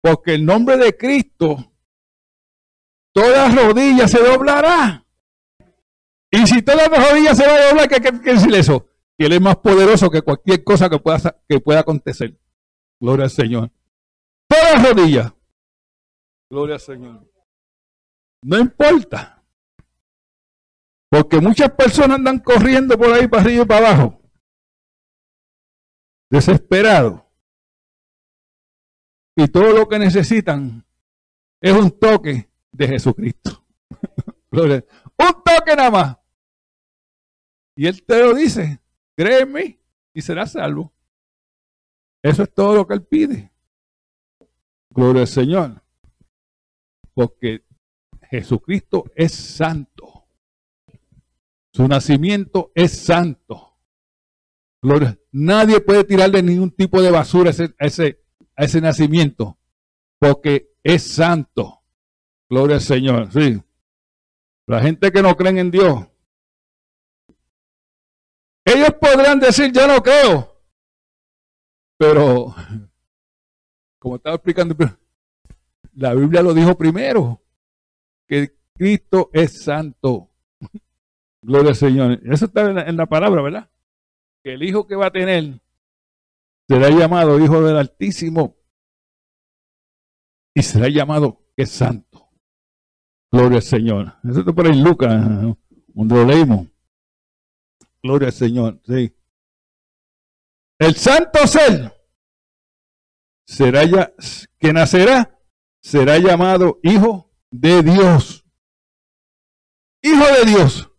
Porque 0.00 0.34
el 0.34 0.44
nombre 0.44 0.76
de 0.76 0.96
Cristo, 0.96 1.72
toda 3.12 3.48
rodilla 3.50 4.08
se 4.08 4.18
doblará. 4.18 5.04
Y 6.30 6.46
si 6.46 6.62
todas 6.62 6.90
las 6.90 7.10
rodillas 7.10 7.36
se 7.36 7.46
van 7.46 7.60
a 7.60 7.68
doblar, 7.68 7.88
¿qué 7.88 8.00
quiere 8.00 8.34
decir 8.34 8.54
eso? 8.54 8.88
Que 9.18 9.26
Él 9.26 9.32
es 9.34 9.40
más 9.40 9.56
poderoso 9.56 10.10
que 10.10 10.22
cualquier 10.22 10.64
cosa 10.64 10.88
que 10.88 10.98
pueda, 10.98 11.42
que 11.46 11.60
pueda 11.60 11.80
acontecer. 11.80 12.38
Gloria 12.98 13.24
al 13.24 13.30
Señor. 13.30 13.70
Todas 14.48 14.82
rodillas. 14.82 15.32
Gloria 16.48 16.76
al 16.76 16.80
Señor. 16.80 17.31
No 18.42 18.58
importa. 18.58 19.42
Porque 21.08 21.40
muchas 21.40 21.70
personas 21.72 22.18
andan 22.18 22.38
corriendo 22.38 22.98
por 22.98 23.12
ahí 23.12 23.28
para 23.28 23.42
arriba 23.42 23.62
y 23.62 23.66
para 23.66 23.88
abajo. 23.88 24.20
Desesperados. 26.30 27.22
Y 29.36 29.46
todo 29.48 29.72
lo 29.72 29.88
que 29.88 29.98
necesitan 29.98 30.84
es 31.60 31.72
un 31.72 31.90
toque 31.90 32.50
de 32.72 32.88
Jesucristo. 32.88 33.64
un 34.50 35.42
toque 35.44 35.76
nada 35.76 35.90
más. 35.90 36.16
Y 37.76 37.86
Él 37.86 38.02
te 38.02 38.20
lo 38.20 38.34
dice. 38.34 38.80
Créeme 39.16 39.78
y 40.14 40.22
serás 40.22 40.52
salvo. 40.52 40.92
Eso 42.22 42.44
es 42.44 42.54
todo 42.54 42.74
lo 42.74 42.86
que 42.86 42.94
Él 42.94 43.04
pide. 43.04 43.52
Gloria 44.90 45.22
al 45.22 45.28
Señor. 45.28 45.82
Porque 47.14 47.64
Jesucristo 48.32 49.04
es 49.14 49.32
santo. 49.34 50.26
Su 51.70 51.86
nacimiento 51.86 52.72
es 52.74 53.04
santo. 53.04 53.76
Gloria. 54.80 55.18
Nadie 55.32 55.80
puede 55.80 56.02
tirarle 56.04 56.42
ningún 56.42 56.70
tipo 56.70 57.02
de 57.02 57.10
basura 57.10 57.50
a 57.50 57.50
ese, 57.50 57.74
a 57.78 57.84
ese, 57.84 58.24
a 58.56 58.64
ese 58.64 58.80
nacimiento. 58.80 59.58
Porque 60.18 60.70
es 60.82 61.02
santo. 61.02 61.82
Gloria 62.48 62.76
al 62.76 62.82
Señor. 62.82 63.30
Sí. 63.30 63.62
La 64.66 64.80
gente 64.80 65.12
que 65.12 65.20
no 65.20 65.36
creen 65.36 65.58
en 65.58 65.70
Dios. 65.70 66.06
Ellos 68.64 68.94
podrán 68.98 69.40
decir, 69.40 69.70
yo 69.72 69.86
no 69.86 70.02
creo. 70.02 70.58
Pero 71.98 72.54
como 73.98 74.16
estaba 74.16 74.36
explicando, 74.36 74.74
la 75.92 76.14
Biblia 76.14 76.40
lo 76.40 76.54
dijo 76.54 76.78
primero, 76.78 77.41
que 78.32 78.56
Cristo 78.74 79.28
es 79.34 79.62
santo. 79.62 80.30
Gloria 81.42 81.70
al 81.70 81.76
Señor. 81.76 82.18
Eso 82.24 82.46
está 82.46 82.86
en 82.88 82.96
la, 82.96 83.04
palabra, 83.04 83.42
¿verdad? 83.42 83.70
Que 84.42 84.54
el 84.54 84.62
hijo 84.62 84.86
que 84.86 84.96
va 84.96 85.08
a 85.08 85.12
tener 85.12 85.60
será 86.66 86.88
llamado 86.88 87.38
hijo 87.38 87.62
del 87.62 87.76
Altísimo 87.76 88.56
y 90.54 90.62
será 90.62 90.88
llamado 90.88 91.44
que 91.54 91.64
es 91.64 91.72
santo. 91.72 92.30
Gloria 93.30 93.58
al 93.58 93.62
Señor. 93.62 94.14
Eso 94.24 94.40
está 94.40 94.52
por 94.54 94.64
ahí 94.64 94.72
en 94.72 94.82
Lucas, 94.82 95.12
donde 95.88 96.46
lo. 96.46 96.66
Gloria 98.02 98.28
al 98.28 98.32
Señor. 98.32 98.80
Sí. 98.86 99.14
El 100.78 100.94
santo 100.94 101.46
ser 101.46 101.92
será 103.46 103.84
ya, 103.84 104.10
que 104.58 104.72
nacerá, 104.72 105.38
será 105.82 106.16
llamado 106.16 106.80
hijo 106.82 107.31
de 107.52 107.82
Dios. 107.82 108.44
Hijo 110.02 110.24
de 110.24 110.44
Dios. 110.46 110.90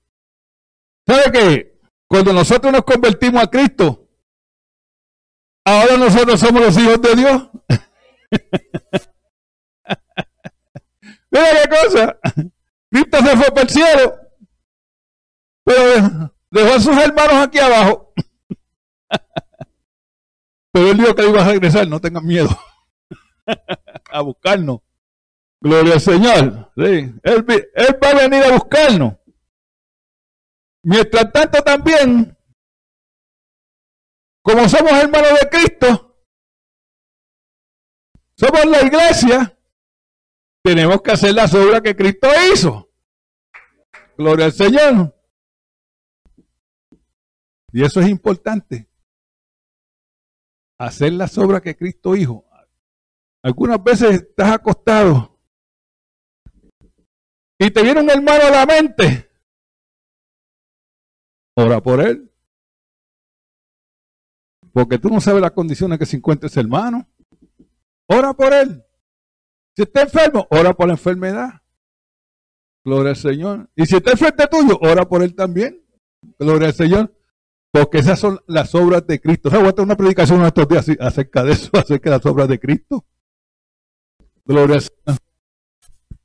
¿Sabe 1.06 1.32
qué? 1.34 1.80
Cuando 2.08 2.32
nosotros 2.32 2.72
nos 2.72 2.84
convertimos 2.84 3.44
a 3.44 3.48
Cristo, 3.48 4.08
ahora 5.66 5.98
nosotros 5.98 6.40
somos 6.40 6.62
los 6.62 6.78
hijos 6.78 7.02
de 7.02 7.16
Dios. 7.16 7.50
Mira 11.32 11.48
qué 11.64 11.70
cosa. 11.70 12.20
Cristo 12.90 13.18
se 13.18 13.38
fue 13.38 13.48
para 13.48 13.62
el 13.64 13.70
cielo, 13.70 14.16
pero 15.66 16.34
dejó 16.52 16.76
a 16.76 16.80
sus 16.80 16.96
hermanos 16.96 17.34
aquí 17.34 17.58
abajo. 17.58 18.14
Pero 20.72 20.90
él 20.90 20.98
dijo 20.98 21.14
que 21.14 21.28
iba 21.28 21.42
a 21.44 21.48
regresar, 21.48 21.88
no 21.88 22.02
tengan 22.02 22.26
miedo. 22.26 22.50
a 24.12 24.22
buscarnos. 24.22 24.82
Gloria 25.64 25.94
al 25.94 26.02
Señor. 26.02 26.74
Sí. 26.76 27.16
Él, 27.24 27.46
va 28.04 28.10
a 28.10 28.16
venir 28.16 28.44
a 28.44 28.52
buscarnos. 28.52 29.14
Mientras 30.84 31.32
tanto 31.32 31.64
también, 31.64 32.38
como 34.42 34.68
somos 34.68 34.92
hermanos 34.92 35.40
de 35.40 35.50
Cristo, 35.50 36.18
somos 38.36 38.66
la 38.66 38.82
iglesia, 38.82 39.58
tenemos 40.62 41.02
que 41.02 41.12
hacer 41.12 41.34
las 41.34 41.54
obras 41.54 41.82
que 41.82 41.96
Cristo 41.96 42.28
hizo. 42.52 42.92
Gloria 44.18 44.48
al 44.48 44.52
Señor. 44.52 45.18
Y 47.72 47.86
eso 47.86 48.02
es 48.02 48.10
importante 48.10 48.90
hacer 50.78 51.14
las 51.14 51.38
obras 51.38 51.62
que 51.62 51.78
Cristo 51.78 52.18
hizo. 52.18 52.44
Algunas 53.42 53.82
veces 53.82 54.24
estás 54.24 54.52
acostado 54.52 55.33
y 57.64 57.72
te 57.72 57.82
viene 57.82 58.02
un 58.02 58.10
hermano 58.10 58.44
a 58.44 58.50
la 58.50 58.66
mente. 58.66 59.32
Ora 61.56 61.82
por 61.82 62.02
él. 62.02 62.30
Porque 64.74 64.98
tú 64.98 65.08
no 65.10 65.22
sabes 65.22 65.42
las 65.42 65.52
condiciones 65.52 65.98
que 65.98 66.06
se 66.06 66.18
encuentra 66.18 66.48
ese 66.48 66.60
hermano. 66.60 67.08
Ora 68.08 68.34
por 68.34 68.52
él. 68.54 68.84
Si 69.76 69.84
está 69.84 70.02
enfermo, 70.02 70.46
ora 70.50 70.74
por 70.74 70.88
la 70.88 70.94
enfermedad. 70.94 71.62
Gloria 72.84 73.12
al 73.12 73.16
Señor. 73.16 73.70
Y 73.76 73.86
si 73.86 73.96
está 73.96 74.12
enfrente 74.12 74.46
tuyo, 74.48 74.78
ora 74.82 75.08
por 75.08 75.24
él 75.24 75.34
también. 75.34 75.82
Gloria 76.38 76.68
al 76.68 76.74
Señor. 76.74 77.16
Porque 77.72 78.00
esas 78.00 78.20
son 78.20 78.42
las 78.46 78.76
obras 78.76 79.08
de 79.08 79.22
Cristo. 79.22 79.48
O 79.48 79.52
sea, 79.52 79.62
a 79.62 79.72
tener 79.72 79.86
una 79.86 79.96
predicación 79.96 80.42
en 80.42 80.48
estos 80.48 80.68
días 80.68 80.86
acerca 81.00 81.44
de 81.44 81.54
eso, 81.54 81.70
acerca 81.78 82.10
de 82.10 82.18
las 82.18 82.26
obras 82.26 82.50
de 82.50 82.60
Cristo. 82.60 83.06
Gloria 84.44 84.76
a 84.76 84.80
Dios. 84.80 84.92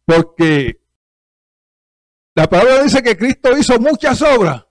Porque 0.05 0.88
la 2.39 2.49
palabra 2.49 2.85
dice 2.85 3.03
que 3.03 3.17
Cristo 3.17 3.51
hizo 3.59 3.81
muchas 3.81 4.23
obras, 4.23 4.65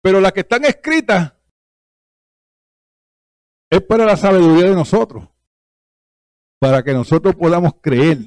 pero 0.00 0.20
las 0.20 0.32
que 0.32 0.42
están 0.42 0.64
escritas 0.64 1.34
es 3.68 3.80
para 3.82 4.04
la 4.04 4.16
sabiduría 4.16 4.70
de 4.70 4.76
nosotros, 4.76 5.28
para 6.60 6.84
que 6.84 6.92
nosotros 6.92 7.34
podamos 7.34 7.72
creer 7.80 8.18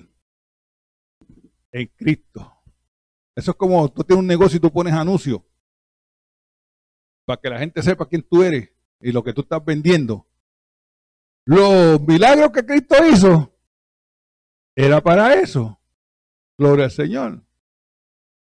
en 1.71 1.87
Cristo. 1.95 2.61
Eso 3.33 3.51
es 3.51 3.57
como 3.57 3.89
tú 3.89 4.03
tienes 4.03 4.19
un 4.19 4.27
negocio 4.27 4.57
y 4.57 4.59
tú 4.59 4.73
pones 4.73 4.93
anuncios 4.93 5.39
para 7.23 7.39
que 7.39 7.49
la 7.49 7.59
gente 7.59 7.81
sepa 7.81 8.09
quién 8.09 8.23
tú 8.23 8.43
eres 8.43 8.73
y 8.99 9.13
lo 9.13 9.23
que 9.23 9.31
tú 9.31 9.39
estás 9.39 9.63
vendiendo. 9.63 10.27
Los 11.45 12.01
milagros 12.01 12.51
que 12.51 12.65
Cristo 12.65 12.95
hizo 13.07 13.57
era 14.75 15.01
para 15.01 15.35
eso. 15.35 15.79
Gloria 16.57 16.85
al 16.85 16.91
Señor. 16.91 17.44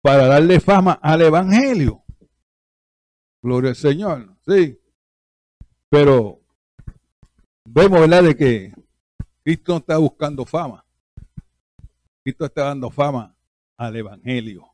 Para 0.05 0.27
darle 0.27 0.61
fama 0.61 0.99
al 1.01 1.23
Evangelio. 1.23 2.05
Gloria 3.43 3.71
al 3.71 3.77
Señor. 3.77 4.37
Sí. 4.47 4.79
Pero 5.89 6.43
vemos, 7.65 8.01
¿verdad?, 8.01 8.25
de 8.25 8.37
que 8.37 8.75
Cristo 9.43 9.73
no 9.73 9.79
está 9.79 9.97
buscando 9.97 10.45
fama. 10.45 10.85
Cristo 12.23 12.45
está 12.45 12.65
dando 12.65 12.91
fama 12.91 13.35
al 13.79 13.97
Evangelio. 13.97 14.67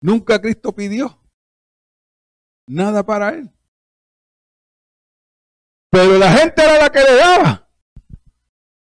Nunca 0.00 0.40
Cristo 0.40 0.72
pidió 0.72 1.20
nada 2.68 3.04
para 3.04 3.30
él. 3.30 3.50
Pero 5.90 6.18
la 6.18 6.32
gente 6.34 6.62
era 6.62 6.78
la 6.78 6.90
que 6.90 7.00
le 7.00 7.16
daba. 7.16 7.68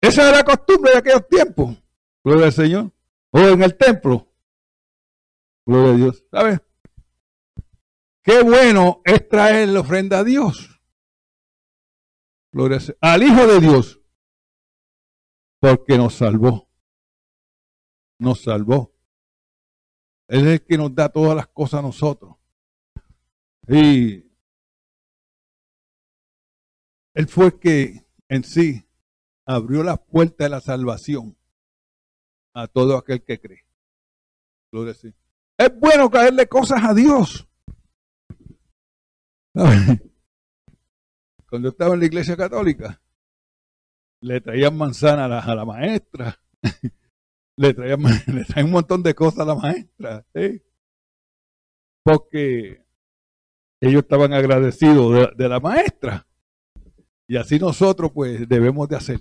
Esa 0.00 0.22
era 0.22 0.38
la 0.38 0.44
costumbre 0.44 0.92
de 0.92 0.98
aquellos 1.00 1.28
tiempos. 1.28 1.76
Gloria 2.24 2.46
al 2.46 2.52
Señor. 2.54 2.90
O 3.30 3.40
en 3.40 3.62
el 3.62 3.76
templo. 3.76 4.26
Gloria 5.66 5.92
a 5.92 5.96
Dios. 5.96 6.24
¿Sabes? 6.30 6.60
Qué 8.22 8.42
bueno 8.42 9.02
es 9.04 9.28
traer 9.28 9.68
la 9.68 9.80
ofrenda 9.80 10.20
a 10.20 10.24
Dios. 10.24 10.80
Gloria 12.52 12.78
al 13.00 13.22
Hijo 13.22 13.46
de 13.46 13.60
Dios. 13.60 14.00
Porque 15.60 15.96
nos 15.96 16.14
salvó. 16.14 16.68
Nos 18.18 18.42
salvó. 18.42 18.94
Él 20.28 20.46
es 20.46 20.60
el 20.60 20.64
que 20.64 20.78
nos 20.78 20.94
da 20.94 21.08
todas 21.08 21.36
las 21.36 21.48
cosas 21.48 21.80
a 21.80 21.82
nosotros. 21.82 22.36
Y 23.68 24.30
Él 27.14 27.28
fue 27.28 27.46
el 27.46 27.58
que 27.58 28.06
en 28.28 28.44
sí 28.44 28.88
abrió 29.46 29.82
la 29.82 29.96
puerta 29.96 30.44
de 30.44 30.50
la 30.50 30.60
salvación 30.60 31.36
a 32.54 32.68
todo 32.68 32.96
aquel 32.96 33.22
que 33.24 33.40
cree. 33.40 33.66
Gloria 34.70 34.92
a 34.92 34.96
Dios. 35.02 35.23
Es 35.56 35.78
bueno 35.78 36.10
caerle 36.10 36.48
cosas 36.48 36.82
a 36.84 36.94
Dios. 36.94 37.48
Cuando 41.48 41.68
estaba 41.68 41.94
en 41.94 42.00
la 42.00 42.06
iglesia 42.06 42.36
católica, 42.36 43.00
le 44.20 44.40
traían 44.40 44.76
manzana 44.76 45.26
a 45.26 45.54
la, 45.54 45.64
maestra, 45.64 46.36
le 47.56 47.74
traían, 47.74 48.00
un 48.64 48.70
montón 48.70 49.02
de 49.02 49.14
cosas 49.14 49.40
a 49.40 49.44
la 49.44 49.54
maestra, 49.54 50.26
porque 52.02 52.84
ellos 53.80 54.02
estaban 54.02 54.32
agradecidos 54.32 55.36
de, 55.36 55.48
la 55.48 55.60
maestra. 55.60 56.26
Y 57.28 57.36
así 57.36 57.58
nosotros 57.58 58.10
pues 58.12 58.48
debemos 58.48 58.88
de 58.88 58.96
hacer. 58.96 59.20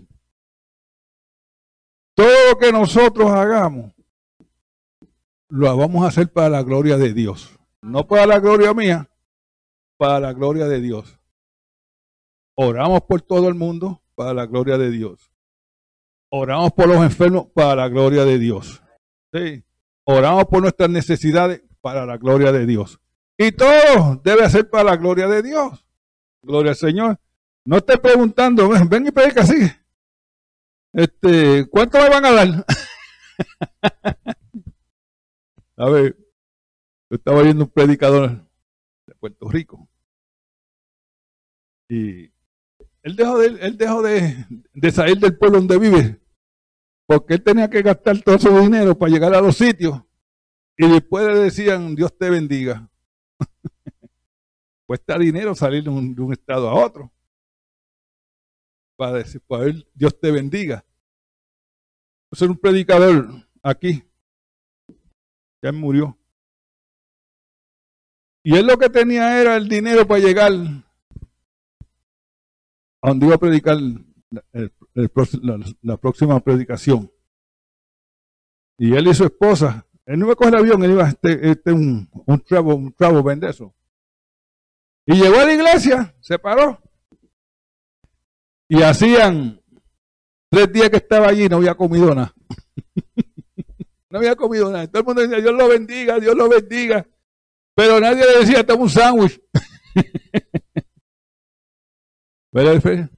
Todo 2.16 2.52
lo 2.52 2.58
que 2.58 2.72
nosotros 2.72 3.30
hagamos, 3.32 3.94
lo 5.54 5.78
vamos 5.78 6.04
a 6.04 6.08
hacer 6.08 6.32
para 6.32 6.50
la 6.50 6.64
gloria 6.64 6.98
de 6.98 7.14
Dios. 7.14 7.60
No 7.84 8.08
para 8.08 8.26
la 8.26 8.40
gloria 8.40 8.74
mía, 8.74 9.08
para 9.98 10.20
la 10.20 10.34
gloria 10.34 10.66
de 10.66 10.82
Dios. 10.82 11.20
Oramos 12.56 13.04
por 13.04 13.22
todo 13.22 13.50
el 13.50 13.54
mundo 13.54 14.02
para 14.16 14.34
la 14.34 14.48
gloria 14.48 14.80
de 14.80 14.90
Dios. 14.90 15.32
Oramos 16.32 16.74
por 16.74 16.88
los 16.88 16.98
enfermos 16.98 17.48
para 17.54 17.76
la 17.76 17.88
gloria 17.88 18.26
de 18.26 18.40
Dios. 18.40 18.82
Sí. 19.32 19.64
Oramos 20.06 20.46
por 20.46 20.64
nuestras 20.64 20.90
necesidades 20.90 21.62
para 21.82 22.08
la 22.08 22.18
gloria 22.18 22.52
de 22.52 22.66
Dios. 22.66 23.00
Y 23.38 23.52
todo 23.52 24.20
debe 24.24 24.50
ser 24.50 24.72
para 24.72 24.86
la 24.86 24.96
gloria 24.96 25.28
de 25.28 25.44
Dios. 25.44 25.86
Gloria 26.42 26.72
al 26.72 26.78
Señor. 26.78 27.20
No 27.64 27.78
esté 27.78 28.00
preguntando, 28.00 28.70
ven 28.90 29.06
y 29.06 29.12
predica 29.12 29.42
así. 29.42 29.72
Este, 30.94 31.70
¿cuánto 31.70 32.00
me 32.00 32.10
van 32.10 32.26
a 32.26 32.32
dar? 32.32 32.66
a 35.78 35.90
ver, 35.90 36.18
yo 37.10 37.18
estaba 37.18 37.42
viendo 37.42 37.66
un 37.66 37.70
predicador 37.70 38.48
de 39.08 39.16
Puerto 39.16 39.50
Rico. 39.50 39.90
Y 41.90 42.32
él 43.04 43.16
dejó 43.16 43.38
de, 43.38 43.48
él 43.48 43.78
dejó 43.78 44.02
de, 44.02 44.46
de 44.74 44.92
salir 44.92 45.18
del 45.18 45.38
pueblo 45.38 45.60
donde 45.60 45.78
vive, 45.78 46.22
porque 47.06 47.36
él 47.36 47.44
tenía 47.44 47.70
que 47.70 47.82
gastar 47.82 48.22
todo 48.22 48.40
su 48.40 48.58
dinero 48.60 48.98
para 48.98 49.12
llegar 49.12 49.34
a 49.34 49.42
los 49.42 49.58
sitios. 49.58 50.02
Y 50.78 50.88
después 50.88 51.26
le 51.28 51.40
decían, 51.40 51.96
Dios 51.96 52.18
te 52.18 52.30
bendiga. 52.30 52.90
Cuesta 54.88 55.18
dinero 55.18 55.54
salir 55.56 55.84
de 55.84 55.90
un, 55.90 56.34
estado 56.34 56.70
a 56.70 56.74
otro. 56.74 57.12
Para 58.96 59.14
decir, 59.14 59.42
para 59.42 59.66
ver, 59.66 59.88
Dios 59.94 60.20
te 60.20 60.32
bendiga. 60.32 60.86
Ser 62.32 62.50
un 62.50 62.58
predicador 62.58 63.30
aquí. 63.62 64.04
Ya 65.64 65.72
murió. 65.72 66.20
Y 68.44 68.58
él 68.58 68.68
lo 68.68 68.78
que 68.78 68.90
tenía 68.90 69.40
era 69.40 69.56
el 69.56 69.70
dinero 69.70 70.06
para 70.06 70.20
llegar 70.20 70.52
a 73.02 73.08
donde 73.08 73.26
iba 73.28 73.36
a 73.36 73.40
predicar 73.40 73.78
la, 75.82 75.98
próxima 75.98 76.38
predicación. 76.42 77.10
Y 78.78 78.94
él 78.94 79.08
y 79.08 79.14
su 79.14 79.24
esposa, 79.24 79.88
él 80.06 80.20
no 80.20 80.26
iba 80.26 80.34
a 80.34 80.36
coger 80.36 80.56
el 80.56 80.60
avión, 80.60 80.84
él 80.84 80.92
iba 80.92 81.06
a 81.06 81.10
este, 81.10 81.50
este 81.50 81.72
un, 81.72 82.10
un 82.12 82.44
un 82.66 82.94
travel 82.94 83.24
vende 83.24 83.50
eso. 83.50 83.74
Y 85.06 85.16
llegó 85.16 85.40
a 85.40 85.46
la 85.46 85.54
iglesia, 85.54 86.14
se 86.20 86.38
paró. 86.40 86.82
Y 88.68 88.82
hacían 88.82 89.62
tres 90.50 90.74
días 90.74 90.90
que 90.90 90.98
estaba 90.98 91.30
allí, 91.30 91.48
no 91.48 91.56
había 91.58 91.76
comido 91.76 92.14
nada. 92.14 92.34
No 94.14 94.20
había 94.20 94.36
comido 94.36 94.72
nada. 94.72 94.86
Todo 94.86 95.00
el 95.00 95.06
mundo 95.08 95.22
decía, 95.24 95.40
Dios 95.40 95.56
lo 95.56 95.68
bendiga, 95.68 96.20
Dios 96.20 96.36
lo 96.36 96.48
bendiga. 96.48 97.10
Pero 97.74 98.00
nadie 98.00 98.24
le 98.24 98.42
decía, 98.42 98.64
toma 98.64 98.84
un 98.84 98.90
sándwich. 98.92 99.42
Pero 102.52 102.74
en 102.74 103.10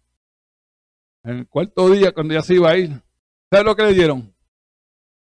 el 1.23 1.47
cuarto 1.49 1.89
día, 1.89 2.13
cuando 2.13 2.33
ya 2.33 2.41
se 2.41 2.53
iba 2.53 2.69
a 2.69 2.77
ir, 2.77 2.91
¿sabes 3.51 3.65
lo 3.65 3.75
que 3.75 3.83
le 3.83 3.93
dieron? 3.93 4.33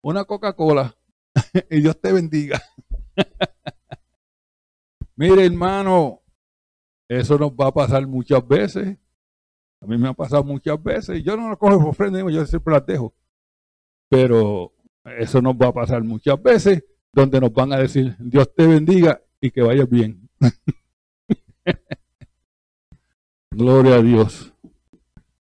Una 0.03 0.25
Coca-Cola. 0.25 0.97
y 1.71 1.83
Dios 1.83 2.01
te 2.01 2.13
bendiga. 2.13 2.61
Mire, 5.15 5.47
hermano, 5.47 6.21
eso 7.07 7.39
nos 7.39 7.53
va 7.53 7.69
a 7.69 7.73
pasar 7.73 8.05
muchas 8.09 8.45
veces. 8.45 8.99
A 9.81 9.87
mí 9.87 9.97
me 9.97 10.09
ha 10.09 10.15
pasado 10.15 10.43
muchas 10.43 10.83
veces. 10.83 11.23
Yo 11.23 11.37
no 11.37 11.49
lo 11.49 11.57
cojo 11.57 11.79
por 11.79 11.91
ofrenda, 11.91 12.29
yo 12.29 12.45
siempre 12.45 12.75
las 12.75 12.85
dejo. 12.85 13.15
Pero 14.09 14.75
eso 15.05 15.41
nos 15.41 15.55
va 15.55 15.69
a 15.69 15.73
pasar 15.73 16.03
muchas 16.05 16.43
veces, 16.43 16.85
donde 17.13 17.41
nos 17.41 17.53
van 17.53 17.73
a 17.73 17.79
decir, 17.79 18.17
Dios 18.19 18.55
te 18.55 18.67
bendiga 18.67 19.23
y 19.41 19.51
que 19.51 19.63
vayas 19.63 19.89
bien. 19.89 20.29
Gloria 23.51 23.97
a 23.97 24.03
Dios. 24.03 24.53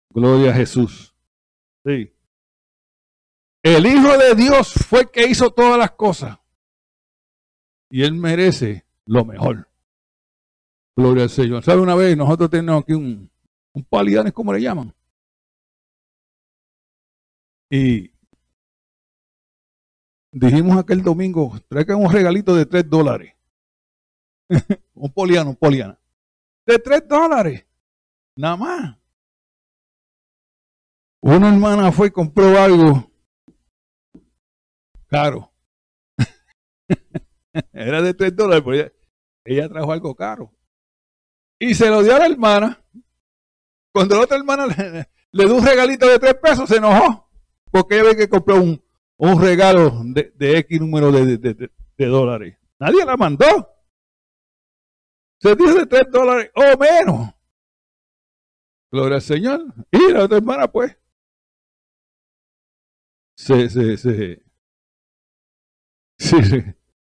Gloria 0.09 0.51
a 0.51 0.55
Jesús. 0.55 1.13
Sí. 1.85 2.11
El 3.61 3.85
Hijo 3.85 4.17
de 4.17 4.35
Dios 4.35 4.73
fue 4.73 5.01
el 5.01 5.11
que 5.11 5.27
hizo 5.27 5.51
todas 5.51 5.77
las 5.77 5.91
cosas. 5.91 6.37
Y 7.89 8.03
Él 8.03 8.13
merece 8.13 8.85
lo 9.05 9.25
mejor. 9.25 9.67
Gloria 10.95 11.23
al 11.23 11.29
Señor. 11.29 11.63
¿Sabe 11.63 11.81
una 11.81 11.95
vez? 11.95 12.15
Nosotros 12.17 12.49
tenemos 12.49 12.83
aquí 12.83 12.93
un, 12.93 13.29
un 13.73 13.83
palidanes, 13.83 14.33
como 14.33 14.53
le 14.53 14.61
llaman. 14.61 14.93
Y 17.69 18.12
dijimos 20.33 20.77
aquel 20.77 21.01
domingo, 21.01 21.53
traigan 21.69 21.97
un 21.97 22.11
regalito 22.11 22.55
de 22.55 22.65
tres 22.65 22.89
dólares. 22.89 23.33
un 24.93 25.11
poliano, 25.13 25.51
un 25.51 25.55
poliana. 25.55 25.97
De 26.65 26.79
tres 26.79 27.07
dólares. 27.07 27.65
Nada 28.35 28.57
más. 28.57 28.97
Una 31.21 31.49
hermana 31.49 31.91
fue 31.91 32.07
y 32.07 32.11
compró 32.11 32.59
algo 32.59 33.09
caro. 35.07 35.53
Era 37.71 38.01
de 38.01 38.13
tres 38.13 38.35
dólares, 38.35 38.63
pero 38.65 38.91
ella 39.45 39.69
trajo 39.69 39.91
algo 39.91 40.15
caro. 40.15 40.51
Y 41.59 41.75
se 41.75 41.89
lo 41.89 42.01
dio 42.03 42.15
a 42.15 42.19
la 42.19 42.25
hermana. 42.25 42.83
Cuando 43.93 44.15
la 44.15 44.23
otra 44.23 44.37
hermana 44.37 44.65
le, 44.65 45.45
dio 45.45 45.55
un 45.55 45.65
regalito 45.65 46.07
de 46.07 46.19
tres 46.19 46.33
pesos, 46.35 46.67
se 46.67 46.77
enojó. 46.77 47.29
Porque 47.71 47.95
ella 47.95 48.09
ve 48.09 48.17
que 48.17 48.27
compró 48.27 48.55
un, 48.61 48.82
un 49.17 49.41
regalo 49.41 50.01
de, 50.03 50.57
X 50.59 50.79
número 50.79 51.11
de, 51.11 51.69
dólares. 51.97 52.57
Nadie 52.79 53.05
la 53.05 53.15
mandó. 53.15 53.45
Se 55.39 55.55
dice 55.55 55.79
de 55.79 55.85
tres 55.85 56.07
dólares 56.11 56.51
o 56.55 56.77
menos. 56.77 57.29
Gloria 58.91 59.15
al 59.15 59.21
Señor. 59.21 59.73
Y 59.91 60.11
la 60.11 60.23
otra 60.23 60.37
hermana, 60.37 60.71
pues, 60.71 60.97
se, 63.35 63.69
se, 63.69 63.97
sí, 63.97 64.43
sí. 66.17 66.63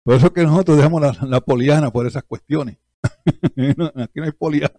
Por 0.03 0.15
eso 0.15 0.33
que 0.33 0.43
nosotros 0.43 0.77
dejamos 0.77 1.01
la, 1.01 1.17
la 1.27 1.41
poliana 1.41 1.91
por 1.91 2.05
esas 2.05 2.23
cuestiones. 2.23 2.77
aquí 3.03 4.19
no 4.19 4.25
hay 4.25 4.31
poliana. 4.31 4.77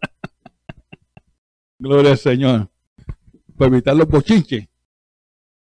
Gloria 1.78 2.12
al 2.12 2.18
Señor. 2.18 2.70
Para 3.56 3.68
evitar 3.68 3.96
los 3.96 4.08
bochinches. 4.08 4.68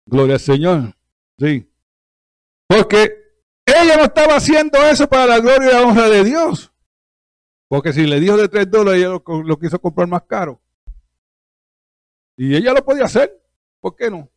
Gloria 0.06 0.36
al 0.36 0.40
Señor. 0.40 0.99
Sí. 1.40 1.72
Porque 2.68 3.14
ella 3.66 3.98
no 3.98 4.04
estaba 4.04 4.36
haciendo 4.36 4.78
eso 4.80 5.08
para 5.08 5.26
la 5.26 5.40
gloria 5.40 5.70
y 5.70 5.74
la 5.74 5.82
honra 5.84 6.10
de 6.10 6.24
Dios. 6.24 6.74
Porque 7.68 7.94
si 7.94 8.06
le 8.06 8.20
dijo 8.20 8.36
de 8.36 8.50
tres 8.50 8.70
dólares, 8.70 9.00
ella 9.00 9.10
lo, 9.10 9.44
lo 9.44 9.60
quiso 9.60 9.80
comprar 9.80 10.08
más 10.08 10.24
caro. 10.24 10.62
Y 12.36 12.56
ella 12.56 12.74
lo 12.74 12.84
podía 12.84 13.06
hacer. 13.06 13.42
¿Por 13.80 13.96
qué 13.96 14.10
no? 14.10 14.30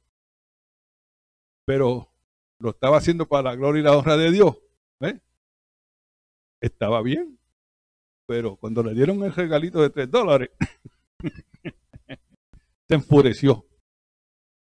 Pero 1.64 2.12
lo 2.58 2.70
estaba 2.70 2.98
haciendo 2.98 3.26
para 3.26 3.50
la 3.50 3.56
gloria 3.56 3.80
y 3.80 3.84
la 3.84 3.96
honra 3.96 4.16
de 4.16 4.30
Dios. 4.30 4.56
¿eh? 5.00 5.20
Estaba 6.60 7.02
bien. 7.02 7.38
Pero 8.26 8.56
cuando 8.56 8.82
le 8.82 8.94
dieron 8.94 9.22
el 9.24 9.32
regalito 9.32 9.80
de 9.80 9.90
tres 9.90 10.10
dólares, 10.10 10.50
se 12.88 12.94
enfureció. 12.94 13.66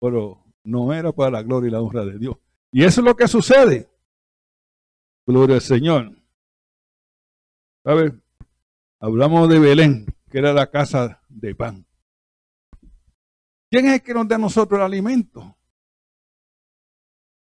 pero 0.01 0.42
no 0.65 0.93
era 0.93 1.13
para 1.13 1.31
la 1.31 1.43
gloria 1.43 1.69
y 1.69 1.73
la 1.73 1.81
honra 1.81 2.05
de 2.05 2.19
Dios. 2.19 2.37
Y 2.71 2.85
eso 2.85 3.01
es 3.01 3.05
lo 3.05 3.17
que 3.17 3.29
sucede. 3.29 3.91
Gloria 5.27 5.57
al 5.57 5.63
Señor. 5.63 6.17
¿Sabe? 7.85 8.13
Hablamos 9.01 9.49
de 9.49 9.59
Belén, 9.59 10.07
que 10.31 10.39
era 10.39 10.53
la 10.53 10.71
casa 10.71 11.23
de 11.29 11.55
pan. 11.55 11.87
¿Quién 13.71 13.87
es 13.87 13.95
el 13.95 14.03
que 14.03 14.15
nos 14.15 14.29
da 14.29 14.37
a 14.37 14.39
nosotros 14.39 14.79
el 14.79 14.85
alimento? 14.85 15.57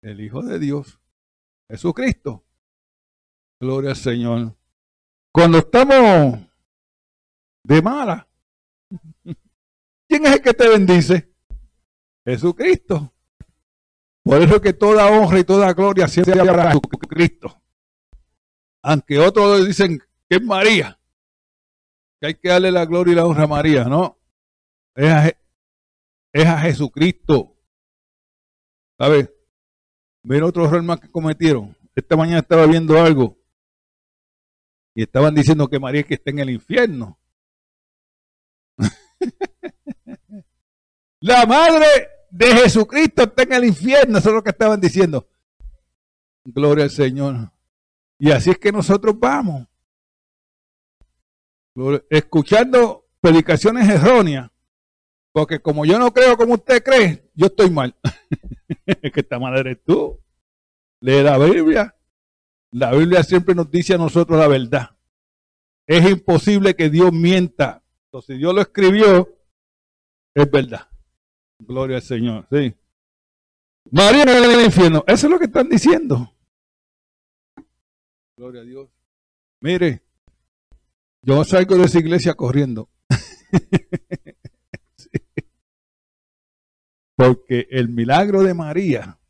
El 0.02 0.20
Hijo 0.20 0.42
de 0.42 0.58
Dios, 0.58 1.00
Jesucristo. 1.68 2.44
Gloria 3.60 3.90
al 3.90 3.96
Señor. 3.96 4.56
Cuando 5.32 5.58
estamos 5.58 6.40
de 7.62 7.82
mala, 7.82 8.28
¿quién 10.08 10.26
es 10.26 10.32
el 10.32 10.42
que 10.42 10.54
te 10.54 10.68
bendice? 10.68 11.33
Jesucristo. 12.24 13.12
Por 14.22 14.40
eso 14.40 14.60
que 14.60 14.72
toda 14.72 15.06
honra 15.06 15.38
y 15.38 15.44
toda 15.44 15.72
gloria 15.74 16.08
siempre 16.08 16.40
habrá 16.40 16.70
a 16.70 16.72
Jesucristo. 16.72 17.62
Aunque 18.82 19.18
otros 19.18 19.66
dicen 19.66 19.98
que 20.28 20.36
es 20.36 20.42
María, 20.42 20.98
que 22.20 22.28
hay 22.28 22.34
que 22.34 22.48
darle 22.48 22.72
la 22.72 22.86
gloria 22.86 23.12
y 23.12 23.16
la 23.16 23.26
honra 23.26 23.44
a 23.44 23.48
María, 23.48 23.84
¿no? 23.84 24.18
Es 24.94 25.10
a, 25.10 25.28
es 26.32 26.46
a 26.46 26.58
Jesucristo. 26.60 27.54
¿Sabes? 28.98 29.30
Mira 30.22 30.46
otro 30.46 30.64
error 30.64 30.82
más 30.82 31.00
que 31.00 31.10
cometieron. 31.10 31.76
Esta 31.94 32.16
mañana 32.16 32.38
estaba 32.38 32.66
viendo 32.66 32.98
algo 32.98 33.36
y 34.94 35.02
estaban 35.02 35.34
diciendo 35.34 35.68
que 35.68 35.78
María 35.78 36.00
es 36.00 36.06
que 36.06 36.14
está 36.14 36.30
en 36.30 36.38
el 36.38 36.50
infierno. 36.50 37.18
la 41.20 41.44
madre 41.44 42.13
de 42.34 42.46
Jesucristo 42.46 43.22
está 43.22 43.44
en 43.44 43.52
el 43.52 43.64
infierno, 43.66 44.18
eso 44.18 44.30
es 44.30 44.34
lo 44.34 44.42
que 44.42 44.50
estaban 44.50 44.80
diciendo. 44.80 45.28
Gloria 46.44 46.84
al 46.84 46.90
Señor. 46.90 47.52
Y 48.18 48.32
así 48.32 48.50
es 48.50 48.58
que 48.58 48.72
nosotros 48.72 49.16
vamos. 49.16 49.68
Escuchando 52.10 53.06
predicaciones 53.20 53.88
erróneas. 53.88 54.50
Porque 55.30 55.60
como 55.60 55.84
yo 55.84 55.96
no 55.98 56.12
creo 56.12 56.36
como 56.36 56.54
usted 56.54 56.82
cree, 56.82 57.30
yo 57.34 57.46
estoy 57.46 57.70
mal. 57.70 57.94
es 58.84 59.12
que 59.12 59.20
esta 59.20 59.38
madre 59.38 59.60
eres 59.60 59.84
tú. 59.84 60.20
Lee 61.00 61.22
la 61.22 61.38
Biblia. 61.38 61.94
La 62.72 62.92
Biblia 62.92 63.22
siempre 63.22 63.54
nos 63.54 63.70
dice 63.70 63.94
a 63.94 63.98
nosotros 63.98 64.38
la 64.40 64.48
verdad. 64.48 64.96
Es 65.86 66.08
imposible 66.10 66.74
que 66.74 66.90
Dios 66.90 67.12
mienta. 67.12 67.84
Entonces, 68.06 68.34
si 68.34 68.38
Dios 68.38 68.54
lo 68.54 68.60
escribió, 68.60 69.36
es 70.34 70.50
verdad. 70.50 70.88
Gloria 71.66 71.96
al 71.96 72.02
Señor. 72.02 72.46
Sí. 72.50 72.74
María 73.90 74.22
en 74.22 74.50
el 74.50 74.64
infierno. 74.64 75.04
Eso 75.06 75.26
es 75.26 75.30
lo 75.30 75.38
que 75.38 75.46
están 75.46 75.68
diciendo. 75.68 76.34
Gloria 78.36 78.62
a 78.62 78.64
Dios. 78.64 78.90
Mire, 79.60 80.02
yo 81.22 81.44
salgo 81.44 81.76
de 81.76 81.84
esa 81.84 81.98
iglesia 81.98 82.34
corriendo. 82.34 82.90
Porque 87.16 87.68
el 87.70 87.88
milagro 87.88 88.42
de 88.42 88.54
María, 88.54 89.20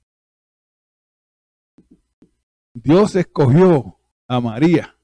Dios 2.72 3.14
escogió 3.14 3.98
a 4.26 4.40
María 4.40 4.96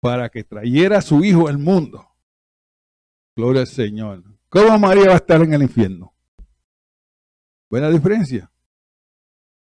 para 0.00 0.28
que 0.28 0.44
trayera 0.44 0.98
a 0.98 1.02
su 1.02 1.24
hijo 1.24 1.48
al 1.48 1.58
mundo. 1.58 2.06
Gloria 3.34 3.62
al 3.62 3.66
Señor. 3.66 4.35
¿Cómo 4.48 4.78
María 4.78 5.08
va 5.08 5.14
a 5.14 5.16
estar 5.16 5.42
en 5.42 5.52
el 5.52 5.62
infierno? 5.62 6.14
Buena 7.68 7.90
diferencia. 7.90 8.50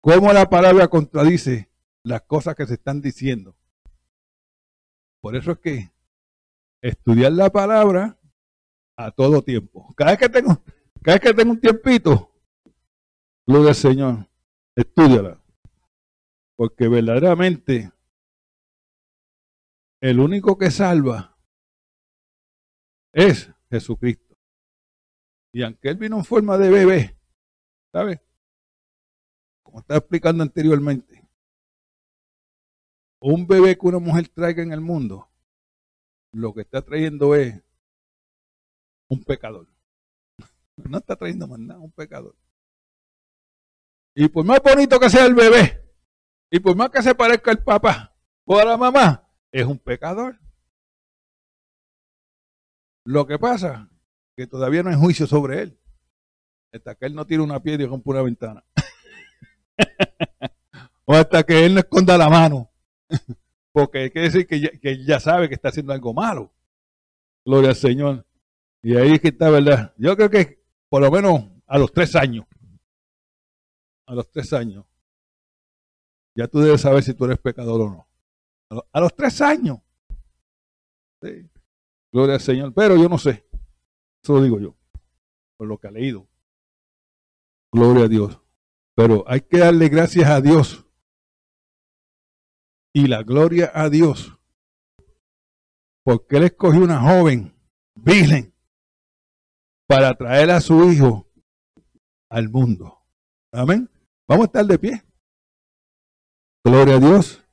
¿Cómo 0.01 0.33
la 0.33 0.49
palabra 0.49 0.89
contradice 0.89 1.71
las 2.03 2.23
cosas 2.23 2.55
que 2.55 2.67
se 2.67 2.75
están 2.75 3.01
diciendo? 3.01 3.57
Por 5.21 5.35
eso 5.35 5.53
es 5.53 5.59
que 5.59 5.93
estudiar 6.83 7.33
la 7.33 7.51
palabra 7.51 8.19
a 8.97 9.11
todo 9.11 9.43
tiempo. 9.43 9.93
Cada 9.97 10.13
vez 10.13 10.21
que 10.21 10.29
tengo, 10.29 10.63
cada 11.03 11.19
vez 11.19 11.21
que 11.21 11.35
tengo 11.35 11.53
un 11.53 11.61
tiempito, 11.61 12.31
gloria 13.47 13.71
al 13.71 13.75
Señor, 13.75 14.29
estudiala. 14.75 15.43
Porque 16.55 16.89
verdaderamente 16.89 17.93
el 20.01 20.21
único 20.21 20.57
que 20.57 20.71
salva 20.71 21.37
es 23.13 23.51
Jesucristo. 23.71 24.26
Y 25.57 25.63
aunque 25.63 25.89
él 25.89 25.97
vino 25.97 26.19
en 26.19 26.25
forma 26.27 26.59
de 26.59 26.69
bebé, 26.69 27.19
¿sabe? 27.91 28.23
Como 29.63 29.81
estaba 29.81 29.97
explicando 29.97 30.43
anteriormente, 30.43 31.27
un 33.21 33.47
bebé 33.47 33.79
que 33.79 33.87
una 33.87 33.99
mujer 33.99 34.29
traiga 34.29 34.63
en 34.63 34.73
el 34.73 34.83
mundo, 34.83 35.31
lo 36.33 36.53
que 36.53 36.61
está 36.61 36.83
trayendo 36.83 37.35
es 37.35 37.59
un 39.09 39.25
pecador. 39.25 39.67
No 40.91 40.99
está 40.99 41.17
trayendo 41.17 41.49
más 41.49 41.59
nada, 41.59 41.81
un 41.81 41.93
pecador. 41.93 42.37
Y 44.15 44.29
por 44.29 44.45
más 44.45 44.61
bonito 44.63 45.01
que 45.01 45.09
sea 45.09 45.25
el 45.25 45.35
bebé, 45.35 45.91
y 46.51 46.61
por 46.61 46.77
más 46.77 46.91
que 46.91 47.01
se 47.01 47.15
parezca 47.15 47.51
el 47.51 47.65
papá 47.65 48.15
o 48.45 48.59
a 48.59 48.65
la 48.67 48.77
mamá, 48.77 49.27
es 49.51 49.65
un 49.65 49.79
pecador. 49.79 50.39
Lo 53.07 53.27
que 53.27 53.39
pasa 53.39 53.89
que 54.37 54.47
todavía 54.47 54.83
no 54.83 54.91
hay 54.91 54.97
juicio 54.97 55.27
sobre 55.27 55.63
él. 55.63 55.79
Hasta 56.73 56.95
que 56.95 57.07
él 57.07 57.15
no 57.15 57.27
tire 57.27 57.41
una 57.41 57.63
piedra 57.63 57.85
y 57.85 57.87
rompa 57.87 58.11
una 58.11 58.23
ventana. 58.23 58.65
o 61.07 61.15
hasta 61.15 61.43
que 61.43 61.65
él 61.65 61.75
no 61.75 61.81
esconda 61.81 62.19
la 62.19 62.29
mano. 62.29 62.71
Porque 63.73 64.11
quiere 64.11 64.29
decir 64.29 64.47
que 64.47 64.61
ya, 64.61 64.71
que 64.71 65.05
ya 65.05 65.21
sabe 65.21 65.49
que 65.49 65.55
está 65.55 65.69
haciendo 65.69 65.93
algo 65.93 66.13
malo. 66.13 66.53
Gloria 67.45 67.71
al 67.71 67.77
Señor. 67.77 68.27
Y 68.83 68.97
ahí 68.97 69.15
es 69.15 69.21
que 69.21 69.29
está, 69.29 69.51
¿verdad? 69.51 69.95
Yo 69.97 70.17
creo 70.17 70.31
que 70.31 70.65
por 70.89 71.01
lo 71.01 71.11
menos 71.11 71.45
a 71.67 71.79
los 71.79 71.93
tres 71.93 72.15
años. 72.15 72.47
A 74.07 74.15
los 74.15 74.31
tres 74.31 74.53
años. 74.53 74.85
Ya 76.35 76.47
tú 76.47 76.61
debes 76.61 76.83
saber 76.83 77.03
si 77.03 77.15
tú 77.15 77.25
eres 77.25 77.39
pecador 77.39 77.81
o 77.81 77.91
no. 77.91 78.09
A 78.93 79.01
los, 79.01 79.15
tres 79.15 79.41
años. 79.41 79.79
Sí. 81.23 81.49
Gloria 82.13 82.35
al 82.35 82.41
Señor. 82.41 82.75
Pero 82.75 82.97
yo 82.97 83.09
no 83.09 83.17
sé. 83.17 83.46
Eso 84.27 84.33
lo 84.33 84.43
digo 84.43 84.59
yo, 84.59 84.77
por 85.57 85.69
lo 85.69 85.79
que 85.79 85.87
ha 85.87 85.93
leído. 85.93 86.27
Gloria 87.73 88.07
a 88.07 88.09
Dios. 88.09 88.41
Pero 88.97 89.23
hay 89.29 89.43
que 89.43 89.59
darle 89.59 89.89
gracias 89.89 90.29
a 90.29 90.41
Dios 90.41 90.85
y 92.93 93.07
la 93.07 93.23
gloria 93.23 93.71
a 93.73 93.89
Dios. 93.89 94.37
Porque 96.03 96.39
Él 96.39 96.43
escogió 96.43 96.83
una 96.83 97.01
joven 97.01 97.57
virgen 97.95 98.53
para 99.87 100.13
traer 100.15 100.51
a 100.51 100.61
su 100.61 100.91
hijo 100.91 101.33
al 102.29 102.49
mundo. 102.49 102.99
Amén. 103.53 103.89
Vamos 104.27 104.43
a 104.43 104.47
estar 104.47 104.67
de 104.67 104.77
pie. 104.81 105.05
Gloria 106.65 106.97
a 106.97 106.99
Dios. 106.99 107.45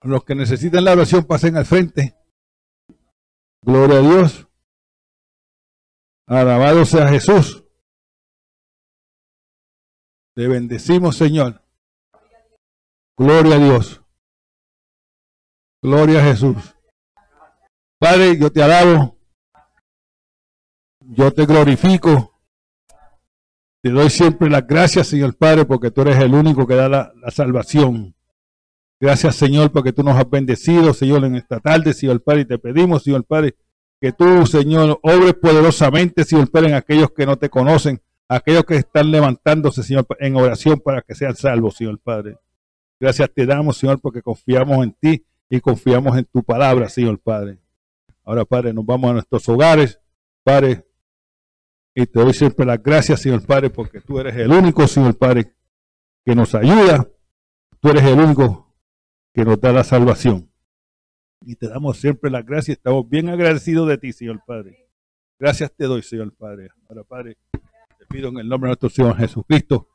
Los 0.00 0.24
que 0.24 0.34
necesitan 0.34 0.82
la 0.82 0.92
oración 0.92 1.26
pasen 1.26 1.58
al 1.58 1.66
frente. 1.66 2.16
Gloria 3.60 3.98
a 3.98 4.00
Dios. 4.00 4.47
Alabado 6.28 6.84
sea 6.84 7.08
Jesús. 7.08 7.64
Te 10.34 10.46
bendecimos, 10.46 11.16
Señor. 11.16 11.62
Gloria 13.16 13.56
a 13.56 13.58
Dios. 13.58 14.02
Gloria 15.82 16.20
a 16.20 16.24
Jesús. 16.24 16.56
Padre, 17.98 18.38
yo 18.38 18.52
te 18.52 18.62
alabo. 18.62 19.16
Yo 21.00 21.32
te 21.32 21.46
glorifico. 21.46 22.38
Te 23.82 23.90
doy 23.90 24.10
siempre 24.10 24.50
las 24.50 24.66
gracias, 24.66 25.06
Señor 25.06 25.34
Padre, 25.34 25.64
porque 25.64 25.90
tú 25.90 26.02
eres 26.02 26.18
el 26.18 26.34
único 26.34 26.66
que 26.66 26.74
da 26.74 26.90
la, 26.90 27.12
la, 27.22 27.30
salvación. 27.30 28.14
Gracias, 29.00 29.36
Señor, 29.36 29.72
porque 29.72 29.94
tú 29.94 30.02
nos 30.02 30.16
has 30.16 30.28
bendecido, 30.28 30.92
Señor, 30.92 31.24
en 31.24 31.36
esta 31.36 31.58
tarde, 31.58 31.94
Señor 31.94 32.22
Padre, 32.22 32.42
y 32.42 32.44
te 32.44 32.58
pedimos, 32.58 33.04
Señor 33.04 33.24
Padre, 33.24 33.56
que 34.00 34.12
tú, 34.12 34.46
Señor, 34.46 35.00
obres 35.02 35.34
poderosamente, 35.34 36.24
Señor 36.24 36.50
Padre, 36.50 36.68
en 36.68 36.74
aquellos 36.74 37.10
que 37.10 37.26
no 37.26 37.36
te 37.36 37.48
conocen, 37.48 38.00
aquellos 38.28 38.64
que 38.64 38.76
están 38.76 39.10
levantándose, 39.10 39.82
Señor, 39.82 40.06
en 40.20 40.36
oración 40.36 40.80
para 40.80 41.02
que 41.02 41.14
sean 41.14 41.34
salvos, 41.34 41.76
Señor 41.76 41.98
Padre. 41.98 42.38
Gracias 43.00 43.30
te 43.34 43.46
damos, 43.46 43.76
Señor, 43.76 44.00
porque 44.00 44.22
confiamos 44.22 44.84
en 44.84 44.92
ti 44.92 45.24
y 45.48 45.60
confiamos 45.60 46.16
en 46.16 46.24
tu 46.24 46.42
palabra, 46.42 46.88
Señor 46.88 47.18
Padre. 47.18 47.58
Ahora, 48.24 48.44
Padre, 48.44 48.72
nos 48.72 48.84
vamos 48.84 49.10
a 49.10 49.14
nuestros 49.14 49.48
hogares, 49.48 49.98
Padre, 50.44 50.84
y 51.94 52.06
te 52.06 52.20
doy 52.20 52.32
siempre 52.34 52.64
las 52.64 52.82
gracias, 52.82 53.22
Señor 53.22 53.44
Padre, 53.44 53.70
porque 53.70 54.00
tú 54.00 54.20
eres 54.20 54.36
el 54.36 54.52
único, 54.52 54.86
Señor 54.86 55.16
Padre, 55.16 55.52
que 56.24 56.34
nos 56.34 56.54
ayuda. 56.54 57.08
Tú 57.80 57.88
eres 57.88 58.04
el 58.04 58.20
único 58.20 58.72
que 59.32 59.44
nos 59.44 59.60
da 59.60 59.72
la 59.72 59.82
salvación. 59.82 60.47
Y 61.44 61.56
te 61.56 61.68
damos 61.68 61.98
siempre 61.98 62.30
las 62.30 62.44
gracias. 62.44 62.76
Estamos 62.76 63.08
bien 63.08 63.28
agradecidos 63.28 63.88
de 63.88 63.98
ti, 63.98 64.12
Señor 64.12 64.42
Padre. 64.46 64.88
Gracias 65.38 65.72
te 65.72 65.84
doy, 65.84 66.02
Señor 66.02 66.34
Padre. 66.34 66.68
Ahora, 66.88 67.04
Padre, 67.04 67.36
pido 68.08 68.28
en 68.28 68.38
el 68.38 68.48
nombre 68.48 68.68
de 68.68 68.70
nuestro 68.70 68.90
Señor 68.90 69.16
Jesucristo 69.16 69.88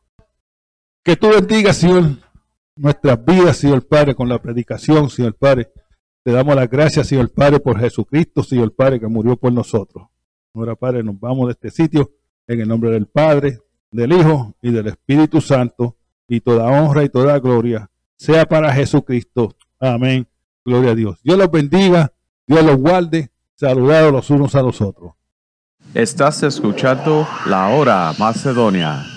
que 1.03 1.17
tú 1.17 1.29
bendigas, 1.29 1.77
Señor, 1.77 2.17
nuestras 2.75 3.23
vidas, 3.25 3.57
Señor 3.57 3.85
Padre, 3.85 4.15
con 4.15 4.29
la 4.29 4.41
predicación, 4.41 5.09
Señor 5.09 5.35
Padre. 5.35 5.69
Te 6.23 6.31
damos 6.31 6.55
las 6.55 6.69
gracias, 6.69 7.07
Señor 7.07 7.29
Padre, 7.33 7.59
por 7.59 7.77
Jesucristo, 7.77 8.41
Señor 8.41 8.73
Padre, 8.73 8.99
que 9.01 9.07
murió 9.07 9.35
por 9.35 9.51
nosotros. 9.51 10.07
Ahora, 10.53 10.75
Padre, 10.75 11.03
nos 11.03 11.19
vamos 11.19 11.47
de 11.47 11.51
este 11.51 11.71
sitio 11.71 12.11
en 12.47 12.61
el 12.61 12.67
nombre 12.67 12.91
del 12.91 13.07
Padre, 13.07 13.59
del 13.91 14.13
Hijo 14.13 14.55
y 14.61 14.71
del 14.71 14.87
Espíritu 14.87 15.41
Santo, 15.41 15.97
y 16.27 16.39
toda 16.39 16.67
honra 16.67 17.03
y 17.03 17.09
toda 17.09 17.37
gloria 17.39 17.89
sea 18.15 18.45
para 18.45 18.73
Jesucristo. 18.73 19.53
Amén. 19.79 20.25
Gloria 20.65 20.91
a 20.91 20.95
Dios. 20.95 21.19
Dios 21.23 21.37
los 21.37 21.51
bendiga, 21.51 22.13
Dios 22.47 22.63
los 22.63 22.77
guarde. 22.77 23.31
Saludados 23.55 24.11
los 24.11 24.29
unos 24.29 24.55
a 24.55 24.61
los 24.61 24.81
otros. 24.81 25.13
Estás 25.93 26.43
escuchando 26.43 27.27
La 27.45 27.69
Hora 27.69 28.13
Macedonia. 28.17 29.12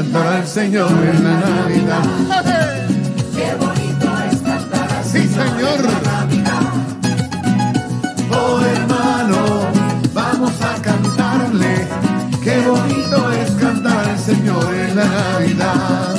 Cantar 0.00 0.26
al 0.28 0.46
Señor 0.46 0.90
en 0.90 1.24
la 1.24 1.34
Navidad. 1.40 2.04
Qué 3.36 3.54
bonito 3.58 4.08
es 4.30 4.40
cantar 4.40 4.92
al 4.92 5.04
Sí, 5.04 5.28
Señor. 5.28 5.78
Oh, 8.30 8.60
hermano, 8.64 9.68
vamos 10.14 10.52
a 10.62 10.80
cantarle. 10.80 11.86
Qué 12.42 12.56
bonito 12.66 13.30
es 13.32 13.50
cantar 13.62 14.08
al 14.08 14.18
Señor 14.18 14.74
en 14.74 14.96
la 14.96 15.04
Navidad. 15.04 16.09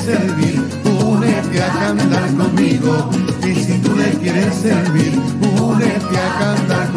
Servir, 0.00 0.62
únete 0.84 1.62
a 1.62 1.68
cantar 1.68 2.34
conmigo. 2.34 3.10
Y 3.42 3.54
si 3.54 3.78
tú 3.78 3.96
le 3.96 4.10
quieres 4.18 4.54
servir, 4.54 5.20
únete 5.60 6.16
a 6.18 6.38
cantar 6.38 6.89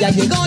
ya 0.00 0.10
llegó, 0.10 0.45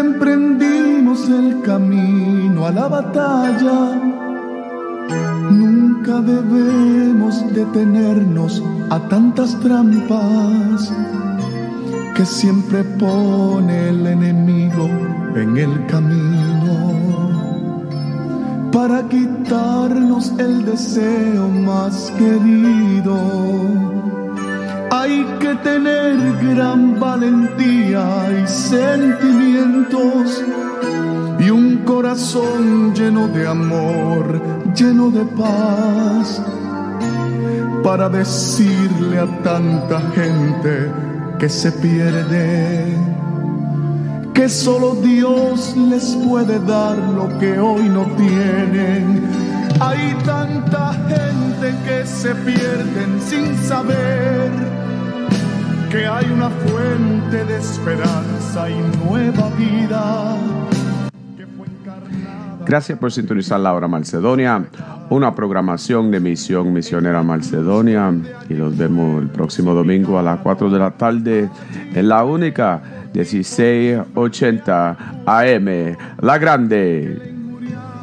emprendimos 0.00 1.28
el 1.28 1.60
camino 1.62 2.66
a 2.66 2.72
la 2.72 2.88
batalla, 2.88 3.94
nunca 5.50 6.20
debemos 6.20 7.44
detenernos 7.54 8.62
a 8.90 8.98
tantas 9.08 9.58
trampas 9.60 10.92
que 12.14 12.24
siempre 12.24 12.82
pone 12.84 13.90
el 13.90 14.06
enemigo 14.06 14.88
en 15.36 15.56
el 15.56 15.86
camino 15.86 17.00
para 18.72 19.08
quitarnos 19.08 20.32
el 20.38 20.64
deseo 20.64 21.48
más 21.48 22.12
querido. 22.18 23.16
Hay 24.92 25.24
que 25.38 25.54
tener 25.56 26.16
gran 26.42 26.98
valentía 26.98 28.42
y 28.42 28.46
sentimientos 28.48 30.42
y 31.38 31.48
un 31.48 31.78
corazón 31.84 32.92
lleno 32.92 33.28
de 33.28 33.46
amor, 33.46 34.40
lleno 34.74 35.10
de 35.10 35.24
paz, 35.24 36.42
para 37.84 38.08
decirle 38.08 39.20
a 39.20 39.26
tanta 39.42 40.00
gente 40.12 40.90
que 41.38 41.48
se 41.48 41.70
pierde 41.70 42.98
que 44.34 44.48
solo 44.48 44.96
Dios 44.96 45.76
les 45.76 46.16
puede 46.16 46.58
dar 46.60 46.96
lo 46.96 47.38
que 47.38 47.58
hoy 47.58 47.88
no 47.88 48.06
tienen. 48.16 49.28
Hay 49.80 50.14
tanta 50.24 50.94
gente 51.08 51.74
que 51.84 52.06
se 52.06 52.34
pierden 52.34 53.20
sin 53.20 53.56
saber 53.58 54.79
que 55.90 56.06
hay 56.06 56.30
una 56.30 56.48
fuente 56.50 57.44
de 57.44 57.56
esperanza 57.56 58.70
y 58.70 58.80
nueva 59.04 59.50
vida. 59.58 60.36
que 61.36 61.44
fue 61.46 61.66
encarnada 61.66 62.58
Gracias 62.64 62.96
por 62.98 63.10
sintonizar 63.10 63.58
la 63.58 63.72
hora 63.72 63.88
Macedonia, 63.88 64.66
una 65.08 65.34
programación 65.34 66.12
de 66.12 66.20
Misión 66.20 66.72
Misionera 66.72 67.24
Macedonia. 67.24 68.14
Y 68.48 68.54
los 68.54 68.76
vemos 68.76 69.20
el 69.20 69.30
próximo 69.30 69.74
domingo 69.74 70.16
a 70.18 70.22
las 70.22 70.38
4 70.40 70.70
de 70.70 70.78
la 70.78 70.92
tarde 70.92 71.50
en 71.92 72.08
la 72.08 72.22
única 72.22 72.80
1680 73.12 74.96
AM, 75.26 75.96
La 76.20 76.38
Grande. 76.38 77.34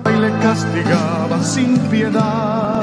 y 0.06 0.20
le 0.20 0.30
castigaba 0.42 1.42
sin 1.42 1.78
piedad 1.90 2.77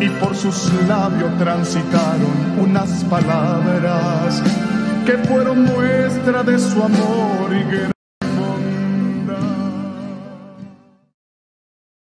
y 0.00 0.08
por 0.20 0.34
sus 0.34 0.72
labios 0.88 1.36
transitaron 1.38 2.58
unas 2.60 3.04
palabras 3.04 4.42
que 5.06 5.18
fueron 5.18 5.64
muestra 5.64 6.42
de 6.42 6.58
su 6.58 6.82
amor 6.82 7.52
y. 7.52 7.93